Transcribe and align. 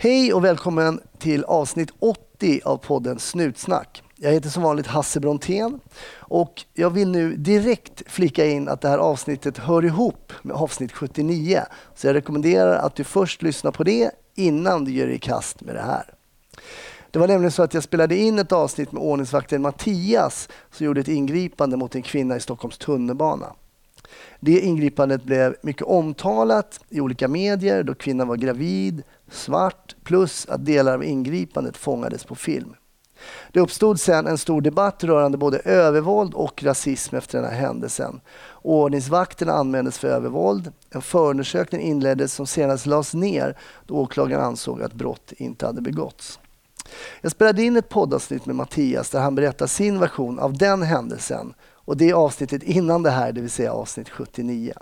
Hej 0.00 0.34
och 0.34 0.44
välkommen 0.44 1.00
till 1.18 1.44
avsnitt 1.44 1.90
80 1.98 2.60
av 2.64 2.76
podden 2.76 3.18
Snutsnack. 3.18 4.02
Jag 4.16 4.32
heter 4.32 4.48
som 4.48 4.62
vanligt 4.62 4.86
Hasse 4.86 5.20
Brontén 5.20 5.80
och 6.18 6.64
jag 6.74 6.90
vill 6.90 7.08
nu 7.10 7.36
direkt 7.36 8.02
flika 8.06 8.46
in 8.46 8.68
att 8.68 8.80
det 8.80 8.88
här 8.88 8.98
avsnittet 8.98 9.58
hör 9.58 9.84
ihop 9.84 10.32
med 10.42 10.56
avsnitt 10.56 10.92
79. 10.92 11.62
Så 11.94 12.06
jag 12.06 12.14
rekommenderar 12.14 12.76
att 12.76 12.96
du 12.96 13.04
först 13.04 13.42
lyssnar 13.42 13.70
på 13.70 13.84
det 13.84 14.10
innan 14.34 14.84
du 14.84 14.92
ger 14.92 15.06
dig 15.06 15.16
i 15.16 15.18
kast 15.18 15.60
med 15.60 15.74
det 15.74 15.82
här. 15.82 16.14
Det 17.10 17.18
var 17.18 17.28
nämligen 17.28 17.52
så 17.52 17.62
att 17.62 17.74
jag 17.74 17.82
spelade 17.82 18.16
in 18.16 18.38
ett 18.38 18.52
avsnitt 18.52 18.92
med 18.92 19.02
ordningsvakten 19.02 19.62
Mattias 19.62 20.48
som 20.70 20.86
gjorde 20.86 21.00
ett 21.00 21.08
ingripande 21.08 21.76
mot 21.76 21.94
en 21.94 22.02
kvinna 22.02 22.36
i 22.36 22.40
Stockholms 22.40 22.78
tunnelbana. 22.78 23.46
Det 24.40 24.60
ingripandet 24.60 25.24
blev 25.24 25.56
mycket 25.62 25.86
omtalat 25.86 26.80
i 26.88 27.00
olika 27.00 27.28
medier 27.28 27.82
då 27.82 27.94
kvinnan 27.94 28.28
var 28.28 28.36
gravid, 28.36 29.02
svart 29.30 29.96
plus 30.04 30.46
att 30.48 30.66
delar 30.66 30.94
av 30.94 31.04
ingripandet 31.04 31.76
fångades 31.76 32.24
på 32.24 32.34
film. 32.34 32.74
Det 33.52 33.60
uppstod 33.60 34.00
sedan 34.00 34.26
en 34.26 34.38
stor 34.38 34.60
debatt 34.60 35.04
rörande 35.04 35.38
både 35.38 35.58
övervåld 35.58 36.34
och 36.34 36.62
rasism 36.62 37.16
efter 37.16 37.38
den 37.38 37.50
här 37.50 37.60
händelsen. 37.60 38.20
Ordningsvakterna 38.62 39.52
anmäldes 39.52 39.98
för 39.98 40.08
övervåld. 40.08 40.72
En 40.90 41.02
förundersökning 41.02 41.80
inleddes 41.80 42.34
som 42.34 42.46
senast 42.46 42.86
lades 42.86 43.14
ner 43.14 43.56
då 43.86 43.94
åklagaren 43.94 44.44
ansåg 44.44 44.82
att 44.82 44.92
brott 44.92 45.32
inte 45.36 45.66
hade 45.66 45.80
begåtts. 45.80 46.38
Jag 47.20 47.32
spelade 47.32 47.62
in 47.62 47.76
ett 47.76 47.88
poddavsnitt 47.88 48.46
med 48.46 48.56
Mattias 48.56 49.10
där 49.10 49.20
han 49.20 49.34
berättar 49.34 49.66
sin 49.66 49.98
version 49.98 50.38
av 50.38 50.58
den 50.58 50.82
händelsen 50.82 51.54
och 51.88 51.96
det 51.96 52.10
är 52.10 52.14
avsnittet 52.14 52.62
innan 52.62 53.02
det 53.02 53.10
här, 53.10 53.32
det 53.32 53.40
vill 53.40 53.50
säga 53.50 53.72
avsnitt 53.72 54.08
79. 54.08 54.72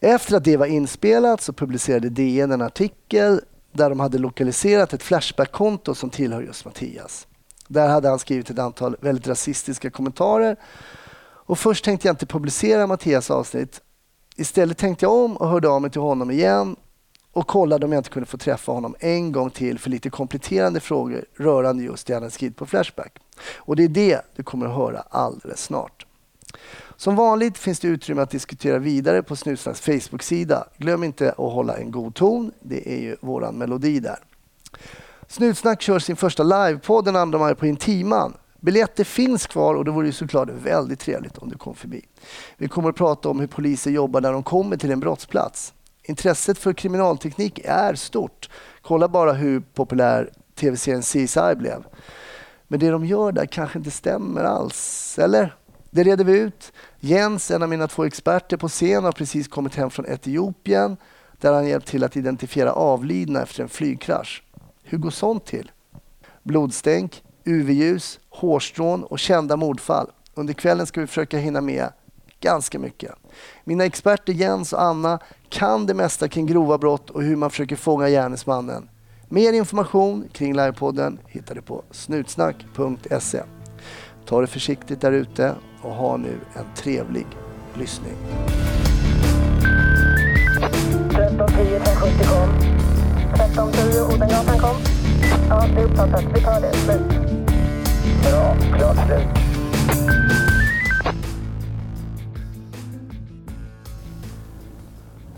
Efter 0.00 0.36
att 0.36 0.44
det 0.44 0.56
var 0.56 0.66
inspelat 0.66 1.40
så 1.40 1.52
publicerade 1.52 2.08
DN 2.08 2.52
en 2.52 2.62
artikel 2.62 3.40
där 3.72 3.88
de 3.88 4.00
hade 4.00 4.18
lokaliserat 4.18 4.92
ett 4.92 5.02
Flashback-konto 5.02 5.94
som 5.94 6.10
tillhör 6.10 6.42
just 6.42 6.64
Mattias. 6.64 7.26
Där 7.68 7.88
hade 7.88 8.08
han 8.08 8.18
skrivit 8.18 8.50
ett 8.50 8.58
antal 8.58 8.96
väldigt 9.00 9.26
rasistiska 9.26 9.90
kommentarer. 9.90 10.56
Och 11.46 11.58
först 11.58 11.84
tänkte 11.84 12.08
jag 12.08 12.12
inte 12.12 12.26
publicera 12.26 12.86
Mattias 12.86 13.30
avsnitt. 13.30 13.80
Istället 14.36 14.78
tänkte 14.78 15.04
jag 15.04 15.12
om 15.12 15.36
och 15.36 15.48
hörde 15.48 15.68
av 15.68 15.82
mig 15.82 15.90
till 15.90 16.00
honom 16.00 16.30
igen 16.30 16.76
och 17.32 17.46
kollade 17.46 17.86
om 17.86 17.92
jag 17.92 18.00
inte 18.00 18.10
kunde 18.10 18.26
få 18.26 18.38
träffa 18.38 18.72
honom 18.72 18.96
en 19.00 19.32
gång 19.32 19.50
till 19.50 19.78
för 19.78 19.90
lite 19.90 20.10
kompletterande 20.10 20.80
frågor 20.80 21.24
rörande 21.36 21.82
just 21.82 22.06
det 22.06 22.14
han 22.14 22.22
hade 22.22 22.34
skrivit 22.34 22.56
på 22.56 22.66
Flashback. 22.66 23.23
Och 23.56 23.76
det 23.76 23.84
är 23.84 23.88
det 23.88 24.20
du 24.36 24.42
kommer 24.42 24.66
att 24.66 24.76
höra 24.76 25.00
alldeles 25.00 25.62
snart. 25.62 26.06
Som 26.96 27.16
vanligt 27.16 27.58
finns 27.58 27.80
det 27.80 27.88
utrymme 27.88 28.22
att 28.22 28.30
diskutera 28.30 28.78
vidare 28.78 29.22
på 29.22 29.36
Snutsnacks 29.36 29.80
Facebook-sida. 29.80 30.66
Glöm 30.76 31.04
inte 31.04 31.30
att 31.30 31.36
hålla 31.36 31.76
en 31.76 31.90
god 31.90 32.14
ton. 32.14 32.52
Det 32.60 32.92
är 32.92 33.00
ju 33.00 33.16
våran 33.20 33.54
melodi 33.54 34.00
där. 34.00 34.18
Snutsnack 35.28 35.82
kör 35.82 35.98
sin 35.98 36.16
första 36.16 36.42
livepodd 36.42 37.04
den 37.04 37.32
2 37.32 37.38
maj 37.38 37.54
på 37.54 37.66
Intiman. 37.66 38.36
Biljetter 38.60 39.04
finns 39.04 39.46
kvar 39.46 39.74
och 39.74 39.84
det 39.84 39.90
vore 39.90 40.06
ju 40.06 40.12
såklart 40.12 40.48
väldigt 40.48 41.00
trevligt 41.00 41.38
om 41.38 41.48
du 41.48 41.56
kom 41.56 41.74
förbi. 41.74 42.04
Vi 42.56 42.68
kommer 42.68 42.88
att 42.88 42.96
prata 42.96 43.28
om 43.28 43.40
hur 43.40 43.46
poliser 43.46 43.90
jobbar 43.90 44.20
när 44.20 44.32
de 44.32 44.42
kommer 44.42 44.76
till 44.76 44.90
en 44.90 45.00
brottsplats. 45.00 45.72
Intresset 46.02 46.58
för 46.58 46.72
kriminalteknik 46.72 47.60
är 47.64 47.94
stort. 47.94 48.50
Kolla 48.82 49.08
bara 49.08 49.32
hur 49.32 49.60
populär 49.60 50.30
tv-serien 50.54 51.02
CSI 51.02 51.54
blev. 51.56 51.84
Men 52.68 52.80
det 52.80 52.90
de 52.90 53.04
gör 53.04 53.32
där 53.32 53.46
kanske 53.46 53.78
inte 53.78 53.90
stämmer 53.90 54.44
alls, 54.44 55.18
eller? 55.18 55.54
Det 55.90 56.02
reder 56.02 56.24
vi 56.24 56.38
ut. 56.38 56.72
Jens, 57.00 57.50
en 57.50 57.62
av 57.62 57.68
mina 57.68 57.88
två 57.88 58.04
experter 58.04 58.56
på 58.56 58.68
scen, 58.68 59.04
har 59.04 59.12
precis 59.12 59.48
kommit 59.48 59.74
hem 59.74 59.90
från 59.90 60.06
Etiopien 60.06 60.96
där 61.40 61.52
han 61.52 61.66
hjälpt 61.66 61.88
till 61.88 62.04
att 62.04 62.16
identifiera 62.16 62.72
avlidna 62.72 63.42
efter 63.42 63.62
en 63.62 63.68
flygkrasch. 63.68 64.42
Hur 64.82 64.98
går 64.98 65.10
sånt 65.10 65.44
till? 65.44 65.70
Blodstänk, 66.42 67.22
UV-ljus, 67.44 68.20
hårstrån 68.30 69.04
och 69.04 69.18
kända 69.18 69.56
mordfall. 69.56 70.10
Under 70.34 70.54
kvällen 70.54 70.86
ska 70.86 71.00
vi 71.00 71.06
försöka 71.06 71.38
hinna 71.38 71.60
med 71.60 71.88
ganska 72.40 72.78
mycket. 72.78 73.12
Mina 73.64 73.84
experter 73.84 74.32
Jens 74.32 74.72
och 74.72 74.82
Anna 74.82 75.18
kan 75.48 75.86
det 75.86 75.94
mesta 75.94 76.28
kring 76.28 76.46
grova 76.46 76.78
brott 76.78 77.10
och 77.10 77.22
hur 77.22 77.36
man 77.36 77.50
försöker 77.50 77.76
fånga 77.76 78.08
gärningsmannen. 78.08 78.88
Mer 79.28 79.52
information 79.52 80.28
kring 80.32 80.56
livepodden 80.56 81.18
hittar 81.26 81.54
du 81.54 81.62
på 81.62 81.84
snutsnack.se. 81.90 83.42
Ta 84.26 84.40
det 84.40 84.46
försiktigt 84.46 85.00
där 85.00 85.12
ute 85.12 85.54
och 85.82 85.94
ha 85.94 86.16
nu 86.16 86.38
en 86.54 86.64
trevlig 86.76 87.26
lyssning. 87.74 88.12
1310 91.10 91.80
570 91.84 92.26
kom. 92.26 92.48
1310 93.34 94.14
Odengatan 94.14 94.58
kom. 94.58 94.76
Ja, 95.48 95.66
det 95.74 95.80
är 95.80 95.84
uppfattat. 95.84 96.24
Vi 96.34 96.40
tar 96.40 96.60
det. 96.60 96.72
Slut. 96.72 97.08
Bra. 98.22 98.56
Klart 98.78 99.06
slut. 99.06 99.44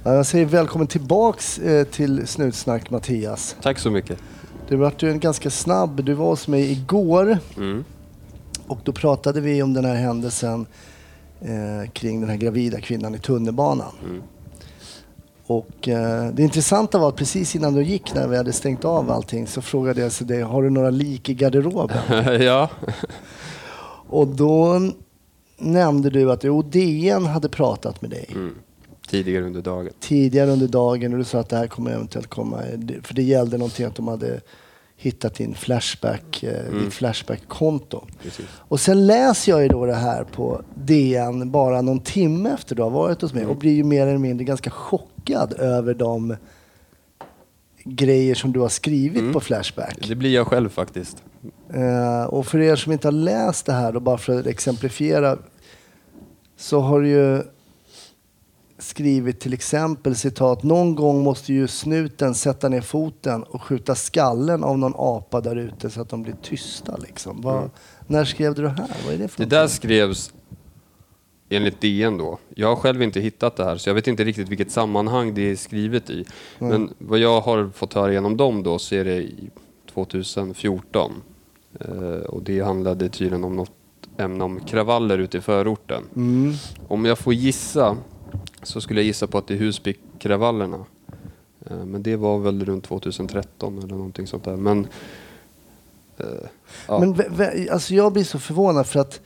Jag 0.07 0.27
säger 0.27 0.47
välkommen 0.47 0.87
tillbaks 0.87 1.59
eh, 1.59 1.85
till 1.85 2.27
Snutsnack 2.27 2.91
Mattias. 2.91 3.57
Tack 3.63 3.79
så 3.79 3.91
mycket. 3.91 4.19
Det 4.69 4.77
vart 4.77 5.03
ju 5.03 5.11
en 5.11 5.21
ganska 5.21 5.51
snabb, 5.51 6.05
du 6.05 6.15
var 6.15 6.27
hos 6.27 6.49
mig 6.49 6.73
igår 6.73 7.39
Mm. 7.57 7.85
och 8.67 8.79
då 8.85 8.93
pratade 8.93 9.41
vi 9.41 9.63
om 9.63 9.75
den 9.75 9.85
här 9.85 9.95
händelsen 9.95 10.67
eh, 11.41 11.91
kring 11.93 12.21
den 12.21 12.31
här 12.31 12.37
gravida 12.37 12.81
kvinnan 12.81 13.15
i 13.15 13.19
tunnelbanan. 13.19 13.93
Mm. 14.05 14.23
Och 15.47 15.89
eh, 15.89 16.33
det 16.33 16.43
intressanta 16.43 16.99
var 16.99 17.09
att 17.09 17.17
precis 17.17 17.57
innan 17.57 17.75
du 17.75 17.83
gick 17.83 18.15
när 18.15 18.29
vi 18.29 18.37
hade 18.37 18.53
stängt 18.53 18.85
av 18.85 19.11
allting 19.11 19.47
så 19.47 19.63
frågade 19.63 20.01
jag 20.01 20.13
dig, 20.21 20.43
har 20.43 20.63
du 20.63 20.71
några 20.71 20.91
lik 20.91 21.29
i 21.29 21.35
garderoben? 21.35 21.99
ja. 22.43 22.71
och 24.09 24.27
då 24.29 24.81
nämnde 25.59 26.11
du 26.11 26.33
att 26.33 26.45
jo, 26.45 26.63
DN 26.63 27.27
hade 27.27 27.49
pratat 27.49 28.03
med 28.03 28.11
dig 28.11 28.27
Mm. 28.35 28.55
Tidigare 29.07 29.45
under 29.45 29.63
dagen. 29.63 29.93
tidigare 30.01 30.51
under 30.51 30.69
dagen 30.69 31.13
och 31.13 31.19
du 31.19 31.25
sa 31.25 31.39
att 31.41 31.49
det 31.49 31.57
här 31.57 31.67
kommer 31.67 31.91
eventuellt 31.91 32.27
komma, 32.29 32.63
för 33.03 33.15
det 33.15 33.23
gällde 33.23 33.59
någonting 33.59 33.87
att 33.87 33.95
de 33.97 34.09
hade 34.09 34.41
hittat 34.97 35.35
din 35.35 35.55
Flashback, 35.55 36.43
eh, 36.43 36.67
Mm. 36.69 36.85
ditt 36.85 36.95
Flashback-konto. 36.95 38.05
Och 38.57 38.81
sen 38.81 39.07
läser 39.07 39.53
jag 39.53 39.63
ju 39.63 39.69
då 39.69 39.87
det 39.87 39.95
här 39.95 40.25
på 40.25 40.63
DN 40.75 41.51
bara 41.51 41.83
någon 41.83 42.01
timme 42.01 42.51
efter 42.51 42.75
du 42.75 42.83
har 42.83 42.91
varit 42.91 43.23
hos 43.23 43.33
mig 43.35 43.43
Mm. 43.43 43.51
och 43.51 43.57
blir 43.59 43.73
ju 43.75 43.85
mer 43.85 44.07
eller 44.07 44.19
mindre 44.19 44.45
ganska 44.45 44.71
chockad 44.71 45.53
över 45.53 45.95
de 45.95 46.37
grejer 47.85 48.35
som 48.35 48.53
du 48.53 48.61
har 48.61 48.69
skrivit 48.69 49.21
Mm. 49.21 49.33
på 49.33 49.41
Flashback. 49.41 50.09
Det 50.09 50.15
blir 50.15 50.35
jag 50.35 50.47
själv 50.47 50.69
faktiskt. 50.69 51.23
Eh, 51.75 52.25
och 52.25 52.47
för 52.47 52.59
er 52.61 52.77
som 52.77 52.93
inte 52.93 53.07
har 53.07 53.13
läst 53.13 53.67
det 53.67 53.73
här, 53.73 53.93
då 53.93 54.01
bara 54.01 54.19
för 54.19 54.41
att 54.41 54.47
exemplifiera, 54.47 55.39
så 56.57 56.81
har 56.81 57.01
du 57.01 57.09
ju 57.09 57.43
skrivit 58.79 59.41
till 59.41 59.53
exempel 59.53 60.17
citat, 60.17 60.63
någon 60.63 60.95
gång 60.95 61.23
måste 61.25 61.53
ju 61.53 61.69
snuten 61.69 62.35
sätta 62.35 62.69
ner 62.69 62.81
foten 62.81 63.43
och 63.43 63.63
skjuta 63.63 63.95
skallen 63.95 64.65
av 64.65 64.79
någon 64.79 64.95
apa 64.97 65.41
där 65.41 65.57
ute 65.57 65.91
så 65.91 66.01
att 66.01 66.09
de 66.09 66.23
blir 66.23 66.35
tysta. 66.43 66.97
Liksom. 66.97 67.41
Vad, 67.41 67.57
Mm. 67.57 67.71
När 68.07 68.25
skrev 68.25 68.55
du 68.55 68.63
det 68.63 68.69
här? 68.69 68.89
Vad 69.05 69.15
är 69.15 69.19
det 69.19 69.29
för 69.29 69.39
Det 69.39 69.45
någonting? 69.45 69.49
där 69.49 69.67
skrevs 69.67 70.33
enligt 71.49 71.81
DN 71.81 72.19
då. 72.19 72.39
Jag 72.55 72.69
har 72.69 72.77
själv 72.77 73.03
inte 73.03 73.21
hittat 73.21 73.57
det 73.57 73.65
här 73.65 73.77
så 73.77 73.89
jag 73.91 73.95
vet 73.95 74.07
inte 74.09 74.25
riktigt 74.25 74.49
vilket 74.49 74.71
sammanhang 74.71 75.35
det 75.35 75.51
är 75.51 75.57
skrivet 75.57 76.11
i. 76.11 76.25
Men 76.59 76.95
vad 76.99 77.19
jag 77.19 77.41
har 77.41 77.71
fått 77.75 77.95
höra 77.95 78.13
genom 78.13 78.37
dem 78.37 78.63
då 78.63 78.79
så 78.79 78.95
är 78.95 79.05
det 79.05 79.17
i 79.17 79.51
2014. 79.95 81.13
Eh, 81.81 81.89
och 82.09 82.43
det 82.43 82.61
handlade 82.61 83.09
tydligen 83.09 83.45
om 83.45 83.57
något 83.57 83.71
ämne 84.19 84.45
om 84.45 84.61
kravaller 84.61 85.19
ute 85.19 85.39
i 85.39 85.41
förorten. 85.41 86.03
Mm. 86.17 86.55
Om 86.89 87.05
jag 87.05 87.19
får 87.19 87.35
gissa 87.35 87.97
så 88.63 88.81
skulle 88.81 89.01
jag 89.01 89.07
gissa 89.07 89.27
på 89.27 89.39
att 89.39 89.47
det 89.47 89.55
är 89.55 89.59
Husbykravallerna. 89.59 90.85
Eh, 91.67 91.77
Men 91.85 92.03
det 92.03 92.17
var 92.17 92.39
väl 92.39 92.65
runt 92.65 92.85
2013 92.85 93.79
eller 93.79 93.95
någonting 93.95 94.27
sånt 94.27 94.45
där. 94.45 94.57
Men, 94.57 94.87
eh, 96.19 96.27
ja. 96.89 96.99
Men 96.99 97.15
alltså 97.71 97.95
jag 97.95 98.13
blir 98.13 98.25
så 98.25 98.39
förvånad 98.39 98.87
för 98.87 99.01
att 99.01 99.21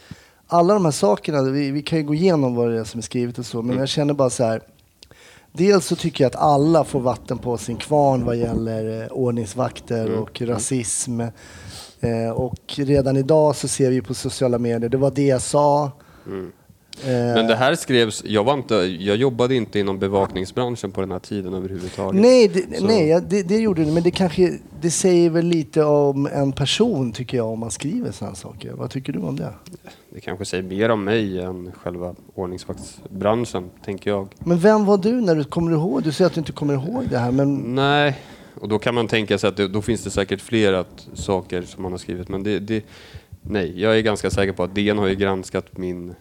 alla 0.46 0.74
de 0.74 0.84
här 0.84 0.92
sakerna, 0.92 1.42
vi, 1.42 1.70
vi 1.70 1.82
kan 1.82 1.98
ju 1.98 2.04
gå 2.04 2.14
igenom 2.14 2.54
vad 2.54 2.70
det 2.70 2.80
är 2.80 2.84
som 2.84 2.98
är 2.98 3.02
skrivet 3.02 3.38
och 3.38 3.46
så, 3.46 3.56
men 3.56 3.70
Mm. 3.70 3.78
jag 3.78 3.88
känner 3.88 4.14
bara 4.14 4.30
så 4.30 4.44
här. 4.44 4.60
Dels 5.52 5.86
så 5.86 5.96
tycker 5.96 6.24
jag 6.24 6.28
att 6.30 6.36
alla 6.42 6.84
får 6.84 7.00
vatten 7.00 7.38
på 7.38 7.58
sin 7.58 7.76
kvarn 7.76 8.24
vad 8.24 8.36
gäller 8.36 9.02
eh, 9.02 9.08
ordningsvakter 9.08 10.06
Mm. 10.06 10.18
och 10.18 10.42
rasism. 10.42 11.20
Eh, 12.00 12.30
och 12.34 12.60
redan 12.76 13.16
idag 13.16 13.56
så 13.56 13.68
ser 13.68 13.90
vi 13.90 14.02
på 14.02 14.14
sociala 14.14 14.58
medier, 14.58 14.88
det 14.90 14.96
var 14.96 15.10
det 15.10 15.26
jag 15.26 15.42
sa. 15.42 15.90
Mm. 16.26 16.52
Eh, 17.04 17.08
Men 17.10 17.46
det 17.46 17.54
här 17.56 17.74
skrevs, 17.74 18.22
jag, 18.26 18.44
var 18.44 18.54
inte, 18.54 18.74
jag 18.74 19.16
jobbade 19.16 19.54
inte 19.54 19.78
inom 19.78 19.98
bevakningsbranschen 19.98 20.90
på 20.92 21.00
den 21.00 21.10
här 21.12 21.18
tiden 21.18 21.54
överhuvudtaget. 21.54 22.20
Nej, 22.20 22.48
det, 22.48 22.78
Så- 22.78 22.86
nej 22.86 23.20
det, 23.28 23.42
det 23.42 23.56
gjorde 23.58 23.84
du, 23.84 23.92
men 23.92 24.02
det 24.02 24.10
kanske 24.10 24.58
det 24.80 24.90
säger 24.90 25.30
väl 25.30 25.46
lite 25.46 25.84
om 25.84 26.26
en 26.26 26.52
person 26.52 27.12
tycker 27.12 27.36
jag 27.36 27.46
om 27.46 27.58
man 27.58 27.70
skriver 27.70 28.10
sådana 28.12 28.34
saker. 28.36 28.72
Vad 28.72 28.90
tycker 28.90 29.12
du 29.12 29.18
om 29.18 29.36
det? 29.36 29.52
Det 30.10 30.20
kanske 30.20 30.44
säger 30.44 30.62
mer 30.62 30.88
om 30.88 31.04
mig 31.04 31.40
än 31.40 31.72
själva 31.72 32.14
ordningsvaktsbranschen, 32.34 33.70
tänker 33.84 34.10
jag. 34.10 34.28
Men 34.38 34.58
vem 34.58 34.84
var 34.84 34.98
du 34.98 35.20
när 35.20 35.34
du 35.34 35.44
kommer 35.44 35.72
ihåg? 35.72 36.02
Du 36.02 36.12
säger 36.12 36.26
att 36.26 36.34
du 36.34 36.40
inte 36.40 36.52
kommer 36.52 36.74
ihåg 36.74 37.04
det 37.10 37.18
här, 37.18 37.30
men 37.32 37.74
Nej, 37.74 38.18
Och 38.60 38.68
då 38.68 38.78
kan 38.78 38.94
man 38.94 39.08
tänka 39.08 39.38
sig 39.38 39.48
att 39.48 39.56
det, 39.56 39.68
då 39.68 39.82
finns 39.82 40.04
det 40.04 40.10
säkert 40.10 40.40
flera 40.40 40.80
att- 40.80 41.08
saker 41.14 41.62
som 41.62 41.82
man 41.82 41.92
har 41.92 41.98
skrivit. 41.98 42.28
Men 42.28 42.42
det, 42.42 42.58
det, 42.58 42.84
nej, 43.42 43.80
jag 43.80 43.96
är 43.98 44.00
ganska 44.00 44.30
säker 44.30 44.52
på 44.52 44.62
att 44.62 44.74
DN 44.74 44.98
har 44.98 45.06
ju 45.06 45.14
granskat 45.14 45.78
min 45.78 46.14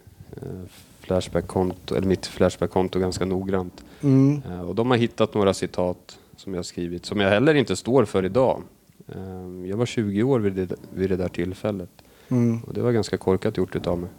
Flashback-konto, 1.00 1.94
eller 1.94 2.06
mitt 2.06 2.26
Flashback-konto 2.26 2.98
ganska 2.98 3.24
noggrant. 3.24 3.84
Mm. 4.02 4.42
Eh, 4.50 4.60
och 4.60 4.74
de 4.74 4.90
har 4.90 4.96
hittat 4.96 5.34
några 5.34 5.54
citat 5.54 6.18
som 6.36 6.54
jag 6.54 6.64
skrivit, 6.64 7.06
som 7.06 7.20
jag 7.20 7.30
heller 7.30 7.54
inte 7.54 7.76
står 7.76 8.04
för 8.04 8.24
idag. 8.24 8.62
Eh, 9.08 9.68
jag 9.68 9.76
var 9.76 9.86
20 9.86 10.22
år 10.22 10.40
vid 10.40 10.52
det, 10.52 10.76
vid 10.94 11.10
det 11.10 11.16
där 11.16 11.28
tillfället. 11.28 11.90
Mm. 12.28 12.60
Och 12.60 12.74
det 12.74 12.80
var 12.82 12.92
ganska 12.92 13.16
korkat 13.16 13.56
gjort 13.56 13.76
utav 13.76 13.98
mig. 13.98 14.10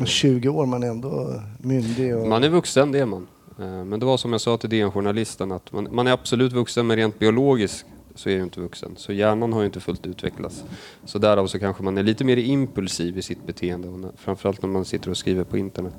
Och 0.00 0.06
20 0.06 0.48
år, 0.48 0.66
man 0.66 0.82
är 0.82 0.86
ändå 0.88 1.42
myndig. 1.58 2.16
Och... 2.16 2.28
Man 2.28 2.44
är 2.44 2.48
vuxen, 2.48 2.92
det 2.92 2.98
är 2.98 3.06
man. 3.06 3.26
Eh, 3.58 3.84
Men 3.84 4.00
det 4.00 4.06
var 4.06 4.16
som 4.16 4.32
jag 4.32 4.40
sa 4.40 4.56
till 4.56 4.70
DN-journalisten 4.70 5.52
att 5.52 5.72
man, 5.72 5.88
man 5.92 6.06
är 6.06 6.12
absolut 6.12 6.52
vuxen, 6.52 6.86
men 6.86 6.96
rent 6.96 7.18
biologiskt 7.18 7.86
så 8.14 8.30
är 8.30 8.36
du 8.36 8.42
inte 8.42 8.60
vuxen. 8.60 8.92
Så 8.96 9.12
hjärnan 9.12 9.52
har 9.52 9.60
ju 9.60 9.66
inte 9.66 9.80
fullt 9.80 10.06
utvecklats. 10.06 10.64
Så 11.04 11.18
därav 11.18 11.46
så 11.46 11.58
kanske 11.58 11.82
man 11.82 11.98
är 11.98 12.02
lite 12.02 12.24
mer 12.24 12.36
impulsiv 12.36 13.18
i 13.18 13.22
sitt 13.22 13.46
beteende, 13.46 13.88
och 13.88 13.98
när, 13.98 14.10
framförallt 14.16 14.62
när 14.62 14.68
man 14.68 14.84
sitter 14.84 15.10
och 15.10 15.16
skriver 15.16 15.44
på 15.44 15.58
internet. 15.58 15.94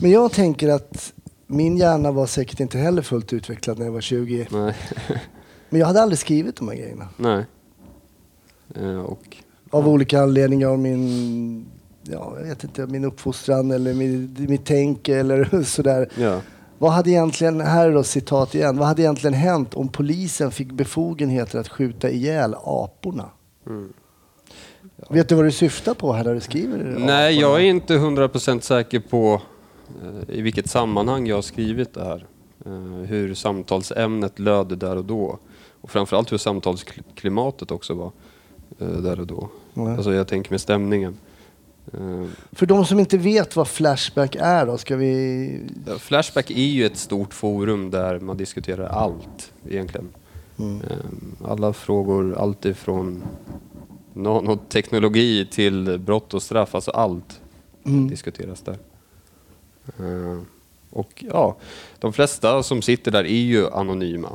Men 0.00 0.10
jag 0.10 0.32
tänker 0.32 0.68
att 0.68 1.12
min 1.46 1.76
hjärna 1.76 2.12
var 2.12 2.26
säkert 2.26 2.60
inte 2.60 2.78
heller 2.78 3.02
fullt 3.02 3.32
utvecklad 3.32 3.78
när 3.78 3.84
jag 3.84 3.92
var 3.92 4.00
20. 4.00 4.46
Nej. 4.50 4.74
Men 5.70 5.80
jag 5.80 5.86
hade 5.86 6.02
aldrig 6.02 6.18
skrivit 6.18 6.56
de 6.56 6.68
här 6.68 6.74
grejerna. 6.76 7.08
Nej. 7.16 7.44
Eh, 8.74 9.00
Och 9.00 9.36
Av 9.70 9.88
olika 9.88 10.22
anledningar. 10.22 10.68
Av 10.68 10.78
min, 10.78 11.66
ja, 12.02 12.34
jag 12.38 12.46
vet 12.46 12.64
inte, 12.64 12.86
min 12.86 13.04
uppfostran 13.04 13.70
eller 13.70 13.94
min, 13.94 14.36
mitt 14.48 14.64
tänk 14.64 15.08
eller 15.08 15.62
sådär. 15.64 16.08
ja. 16.18 16.40
Vad 16.78 16.92
hade 16.92 17.10
egentligen, 17.10 17.60
här 17.60 17.88
är 17.88 17.92
då 17.92 18.02
citat 18.02 18.54
igen, 18.54 18.76
vad 18.76 18.88
hade 18.88 19.02
egentligen 19.02 19.34
hänt 19.34 19.74
om 19.74 19.88
polisen 19.88 20.50
fick 20.50 20.72
befogenheter 20.72 21.58
att 21.58 21.68
skjuta 21.68 22.10
ihjäl 22.10 22.54
aporna? 22.64 23.30
Mm. 23.66 23.92
Vet 25.10 25.28
du 25.28 25.34
vad 25.34 25.44
du 25.44 25.52
syftar 25.52 25.94
på 25.94 26.12
här 26.12 26.24
när 26.24 26.34
du 26.34 26.40
skriver? 26.40 26.78
Nej, 26.78 26.94
aporna? 26.98 27.30
jag 27.30 27.60
är 27.60 27.64
inte 27.64 27.94
100% 27.94 28.60
säker 28.60 29.00
på 29.00 29.42
eh, 30.02 30.36
i 30.36 30.42
vilket 30.42 30.70
sammanhang 30.70 31.26
jag 31.26 31.36
har 31.36 31.42
skrivit 31.42 31.94
det 31.94 32.04
här. 32.04 32.26
Eh, 32.66 32.72
hur 33.08 33.34
samtalsämnet 33.34 34.38
löd 34.38 34.78
där 34.78 34.96
och 34.96 35.04
då. 35.04 35.38
Och 35.80 35.90
framförallt 35.90 36.32
hur 36.32 36.38
samtalsklimatet 36.38 37.70
också 37.70 37.94
var 37.94 38.12
eh, 38.78 38.88
där 38.88 39.20
och 39.20 39.26
då. 39.26 39.48
Nej. 39.74 39.96
Alltså 39.96 40.12
jag 40.14 40.28
tänker 40.28 40.50
med 40.50 40.60
stämningen. 40.60 41.16
Eh, 42.00 42.26
För 42.52 42.66
de 42.66 42.84
som 42.86 42.98
inte 43.00 43.18
vet 43.18 43.56
vad 43.56 43.68
Flashback 43.68 44.36
är 44.40 44.66
då, 44.66 44.78
ska 44.78 44.96
vi... 44.96 45.60
Flashback 45.98 46.50
är 46.50 46.54
ju 46.54 46.86
ett 46.86 46.96
stort 46.96 47.34
forum 47.34 47.90
där 47.90 48.20
man 48.20 48.36
diskuterar 48.36 48.86
allt 48.86 49.52
egentligen. 49.70 50.08
Mm. 50.58 50.80
Eh, 50.90 51.50
Alla 51.50 51.72
frågor, 51.72 52.34
allt 52.38 52.64
ifrån 52.64 53.22
nanoteknologi 54.12 55.46
till 55.50 55.98
brott 55.98 56.34
och 56.34 56.42
straff, 56.42 56.74
alltså 56.74 56.90
allt 56.90 57.40
Mm. 57.86 58.08
diskuteras 58.08 58.62
där. 58.62 58.78
Eh, 59.98 60.38
Och 60.90 61.24
ja, 61.28 61.56
de 61.98 62.12
flesta 62.12 62.62
som 62.62 62.82
sitter 62.82 63.10
där 63.10 63.24
är 63.24 63.40
ju 63.40 63.70
anonyma. 63.70 64.28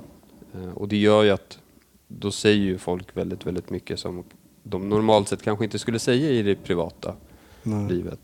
Och 0.74 0.88
det 0.88 0.98
gör 0.98 1.24
ju 1.24 1.30
att 1.30 1.60
då 2.08 2.32
säger 2.32 2.58
ju 2.64 2.78
folk 2.78 3.18
väldigt, 3.18 3.46
väldigt 3.46 3.70
mycket 3.70 4.00
som 4.00 4.24
de 4.64 4.90
normalt 4.90 5.28
sett 5.28 5.42
kanske 5.44 5.66
inte 5.66 5.80
skulle 5.80 6.00
säga 6.00 6.30
i 6.30 6.42
det 6.42 6.56
privata 6.56 7.14
Nej. 7.64 7.90
livet. 7.90 8.20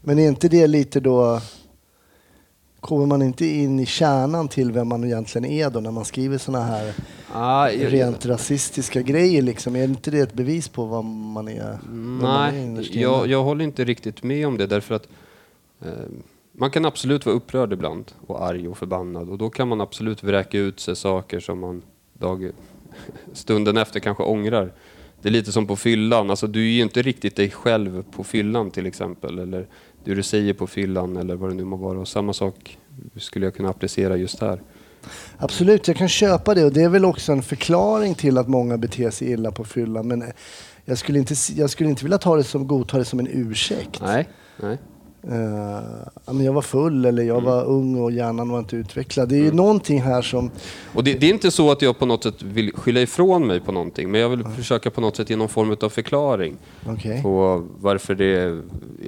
Men 0.00 0.18
är 0.18 0.28
inte 0.28 0.48
det 0.48 0.66
lite 0.66 1.00
då... 1.00 1.40
Kommer 2.80 3.06
man 3.06 3.22
inte 3.22 3.46
in 3.46 3.80
i 3.80 3.86
kärnan 3.86 4.48
till 4.48 4.72
vem 4.72 4.88
man 4.88 5.04
egentligen 5.04 5.44
är 5.44 5.70
då 5.70 5.80
när 5.80 5.90
man 5.90 6.04
skriver 6.04 6.38
såna 6.38 6.62
här 6.62 6.94
Ah, 7.32 7.68
rent 7.68 8.26
rasistiska 8.26 9.02
grejer 9.02 9.42
liksom? 9.42 9.76
Är 9.76 9.84
inte 9.84 10.10
det 10.10 10.20
ett 10.20 10.32
bevis 10.32 10.68
på 10.68 10.84
vad 10.84 11.04
man 11.04 11.48
är? 11.48 11.78
vad 11.82 12.30
man 12.30 12.54
är 12.54 12.66
Nej, 12.66 13.00
jag, 13.00 13.26
jag 13.26 13.42
håller 13.42 13.64
inte 13.64 13.84
riktigt 13.84 14.22
med 14.22 14.46
om 14.46 14.56
det 14.56 14.66
därför 14.66 14.94
att 14.94 15.08
eh, 15.80 15.90
man 16.52 16.70
kan 16.70 16.84
absolut 16.84 17.26
vara 17.26 17.36
upprörd 17.36 17.72
ibland 17.72 18.12
och 18.26 18.44
arg 18.44 18.68
och 18.68 18.78
förbannad 18.78 19.28
och 19.28 19.38
då 19.38 19.50
kan 19.50 19.68
man 19.68 19.80
absolut 19.80 20.22
vräka 20.22 20.58
ut 20.58 20.80
sig 20.80 20.96
saker 20.96 21.40
som 21.40 21.60
man 21.60 21.82
dag, 22.12 22.50
stunden 23.32 23.76
efter 23.76 24.00
kanske 24.00 24.22
ångrar. 24.22 24.72
Det 25.26 25.30
är 25.30 25.32
lite 25.32 25.52
som 25.52 25.66
på 25.66 25.76
fyllan, 25.76 26.30
alltså 26.30 26.46
du 26.46 26.60
är 26.60 26.70
ju 26.70 26.82
inte 26.82 27.02
riktigt 27.02 27.36
dig 27.36 27.50
själv 27.50 28.02
på 28.02 28.24
fyllan 28.24 28.70
till 28.70 28.86
exempel 28.86 29.38
eller 29.38 29.66
det 30.04 30.14
du 30.14 30.22
säger 30.22 30.54
på 30.54 30.66
fyllan 30.66 31.16
eller 31.16 31.36
vad 31.36 31.50
det 31.50 31.54
nu 31.54 31.64
må 31.64 31.76
vara 31.76 31.98
och 31.98 32.08
samma 32.08 32.32
sak 32.32 32.78
skulle 33.16 33.46
jag 33.46 33.54
kunna 33.54 33.68
applicera 33.68 34.16
just 34.16 34.40
här. 34.40 34.62
Absolut, 35.38 35.88
jag 35.88 35.96
kan 35.96 36.08
köpa 36.08 36.54
det 36.54 36.64
och 36.64 36.72
det 36.72 36.82
är 36.82 36.88
väl 36.88 37.04
också 37.04 37.32
en 37.32 37.42
förklaring 37.42 38.14
till 38.14 38.38
att 38.38 38.48
många 38.48 38.78
beter 38.78 39.10
sig 39.10 39.30
illa 39.30 39.52
på 39.52 39.64
fyllan. 39.64 40.08
Men 40.08 40.24
jag 40.84 40.98
skulle 40.98 41.18
inte, 41.18 41.34
jag 41.56 41.70
skulle 41.70 41.90
inte 41.90 42.04
vilja 42.04 42.18
ta 42.18 42.36
det 42.36 42.44
som, 42.44 42.66
godta 42.66 42.98
det 42.98 43.04
som 43.04 43.18
en 43.18 43.28
ursäkt. 43.30 44.00
Nej, 44.02 44.28
nej. 44.56 44.78
Men 46.26 46.44
jag 46.44 46.52
var 46.52 46.62
full 46.62 47.04
eller 47.04 47.22
jag 47.22 47.36
Mm. 47.36 47.44
var 47.50 47.64
ung 47.64 47.96
och 48.00 48.12
hjärnan 48.12 48.48
var 48.48 48.58
inte 48.58 48.76
utvecklad. 48.76 49.28
Det 49.28 49.36
är 49.36 49.42
ju 49.42 49.52
någonting 49.52 50.02
här 50.02 50.22
som... 50.22 50.50
Och 50.94 51.04
det, 51.04 51.14
det 51.14 51.26
är 51.26 51.30
inte 51.30 51.50
så 51.50 51.70
att 51.70 51.82
jag 51.82 51.98
på 51.98 52.06
något 52.06 52.22
sätt 52.22 52.42
vill 52.42 52.72
skylla 52.74 53.00
ifrån 53.00 53.46
mig 53.46 53.60
på 53.60 53.72
någonting, 53.72 54.10
men 54.10 54.20
jag 54.20 54.28
vill 54.28 54.44
försöka 54.44 54.90
på 54.90 55.00
något 55.00 55.16
sätt 55.16 55.30
ge 55.30 55.36
någon 55.36 55.48
form 55.48 55.76
av 55.80 55.88
förklaring 55.88 56.56
Okej. 56.88 57.22
på 57.22 57.64
varför 57.80 58.14
det 58.14 58.26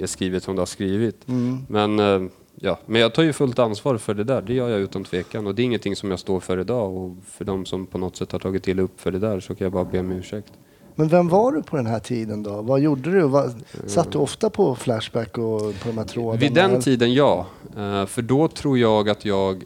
är 0.01 0.05
skrivet 0.05 0.43
som 0.43 0.55
det 0.55 0.61
har 0.61 0.65
skrivit. 0.65 1.27
Mm. 1.27 1.57
Men, 1.67 1.99
eh, 1.99 2.29
ja, 2.55 2.79
men 2.85 3.01
jag 3.01 3.13
tar 3.13 3.23
ju 3.23 3.33
fullt 3.33 3.59
ansvar 3.59 3.97
för 3.97 4.13
det 4.13 4.23
där, 4.23 4.41
det 4.41 4.53
gör 4.53 4.69
jag 4.69 4.79
utan 4.79 5.03
tvekan. 5.03 5.47
Och 5.47 5.55
det 5.55 5.61
är 5.61 5.63
ingenting 5.63 5.95
som 5.95 6.09
jag 6.09 6.19
står 6.19 6.39
för 6.39 6.59
idag. 6.59 6.97
Och 6.97 7.15
för 7.27 7.45
de 7.45 7.65
som 7.65 7.85
på 7.85 7.97
något 7.97 8.15
sätt 8.15 8.31
har 8.31 8.39
tagit 8.39 8.63
till 8.63 8.79
upp 8.79 9.01
för 9.01 9.11
det 9.11 9.19
där 9.19 9.39
så 9.39 9.55
kan 9.55 9.65
jag 9.65 9.71
bara 9.71 9.85
be 9.85 9.99
om 9.99 10.11
ursäkt. 10.11 10.53
Men 10.99 11.07
vem 11.07 11.27
var 11.29 11.51
du 11.51 11.63
på 11.63 11.75
den 11.75 11.85
här 11.85 11.99
tiden 11.99 12.43
då? 12.43 12.61
Vad 12.61 12.79
gjorde 12.79 13.11
du? 13.11 13.21
Vad, 13.21 13.63
satt 13.87 14.11
du 14.11 14.17
ofta 14.17 14.49
på 14.49 14.75
Flashback 14.75 15.37
och 15.37 15.59
på 15.59 15.87
de 15.87 15.97
här 15.97 16.05
trådarna? 16.05 16.39
Vid 16.39 16.53
den 16.53 16.81
tiden, 16.81 17.13
ja. 17.13 17.45
Eh, 17.77 18.05
För 18.05 18.21
då 18.21 18.47
tror 18.47 18.77
jag 18.77 19.09
att 19.09 19.25
jag 19.25 19.63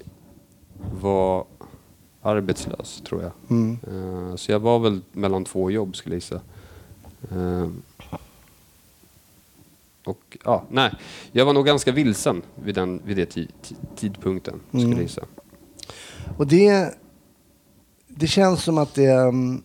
var 1.01 1.45
arbetslös, 2.21 3.01
tror 3.07 3.21
jag. 3.24 3.31
Mm. 3.50 3.77
Eh, 3.88 4.35
Så 4.35 4.51
jag 4.51 4.59
var 4.59 4.80
väl 4.80 5.01
mellan 5.12 5.45
två 5.45 5.71
jobb, 5.71 5.95
skulle 5.95 6.15
jag 6.15 6.18
gissa. 6.18 6.35
Eh, 7.31 7.68
Och 10.06 10.38
ja, 10.45 10.63
nej. 10.69 10.91
Jag 11.31 11.45
var 11.45 11.53
nog 11.53 11.65
ganska 11.65 11.91
vilsen 11.91 12.41
vid 12.63 12.75
den 12.75 13.01
vid 13.06 13.18
det 13.18 13.36
ti- 13.36 13.47
ti- 13.63 13.75
tidpunkten, 13.95 14.59
skulle 14.69 14.83
Mm. 14.83 14.91
jag 14.97 15.01
gissa. 15.01 15.21
Och 16.38 16.47
det, 16.47 16.97
det 18.07 18.27
känns 18.27 18.63
som 18.63 18.77
att 18.77 18.94
det 18.94 19.12
mm, 19.12 19.63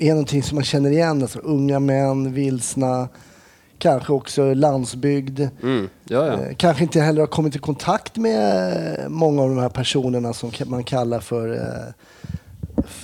är 0.00 0.10
någonting 0.10 0.42
som 0.42 0.54
man 0.54 0.64
känner 0.64 0.90
igen. 0.90 1.22
Alltså, 1.22 1.38
unga 1.38 1.80
män, 1.80 2.32
vilsna, 2.32 3.08
kanske 3.78 4.12
också 4.12 4.54
landsbygd. 4.54 5.40
Mm, 5.62 5.88
ja, 6.04 6.26
ja. 6.26 6.32
Eh, 6.32 6.54
Kanske 6.56 6.82
inte 6.82 7.00
heller 7.00 7.20
har 7.20 7.26
kommit 7.26 7.56
i 7.56 7.58
kontakt 7.58 8.16
med 8.16 9.10
många 9.10 9.42
av 9.42 9.48
de 9.48 9.58
här 9.58 9.68
personerna 9.68 10.32
som 10.32 10.50
man 10.66 10.84
kallar 10.84 11.20
för, 11.20 11.52
eh, 11.52 11.94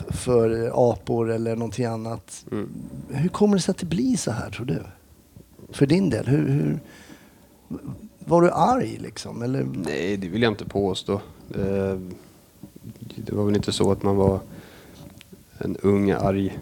för 0.08 0.70
apor 0.92 1.30
eller 1.30 1.56
någonting 1.56 1.84
annat. 1.84 2.44
Mm. 2.52 2.68
Hur 3.10 3.28
kommer 3.28 3.56
det 3.56 3.62
sig 3.62 3.72
att 3.72 3.78
det 3.78 3.86
blir 3.86 4.16
så 4.16 4.30
här 4.30 4.50
tror 4.50 4.66
du? 4.66 4.82
För 5.72 5.86
din 5.86 6.10
del? 6.10 6.26
Hur, 6.26 6.48
hur, 6.48 6.80
var 8.18 8.42
du 8.42 8.50
arg 8.50 8.98
liksom? 9.00 9.42
Eller? 9.42 9.66
Nej, 9.84 10.16
det 10.16 10.28
vill 10.28 10.42
jag 10.42 10.52
inte 10.52 10.64
påstå. 10.64 11.12
Eh, 11.54 11.98
Det 13.16 13.32
var 13.32 13.44
väl 13.44 13.56
inte 13.56 13.72
så 13.72 13.92
att 13.92 14.02
man 14.02 14.16
var 14.16 14.40
en 15.58 15.76
ung, 15.82 16.10
arg, 16.10 16.58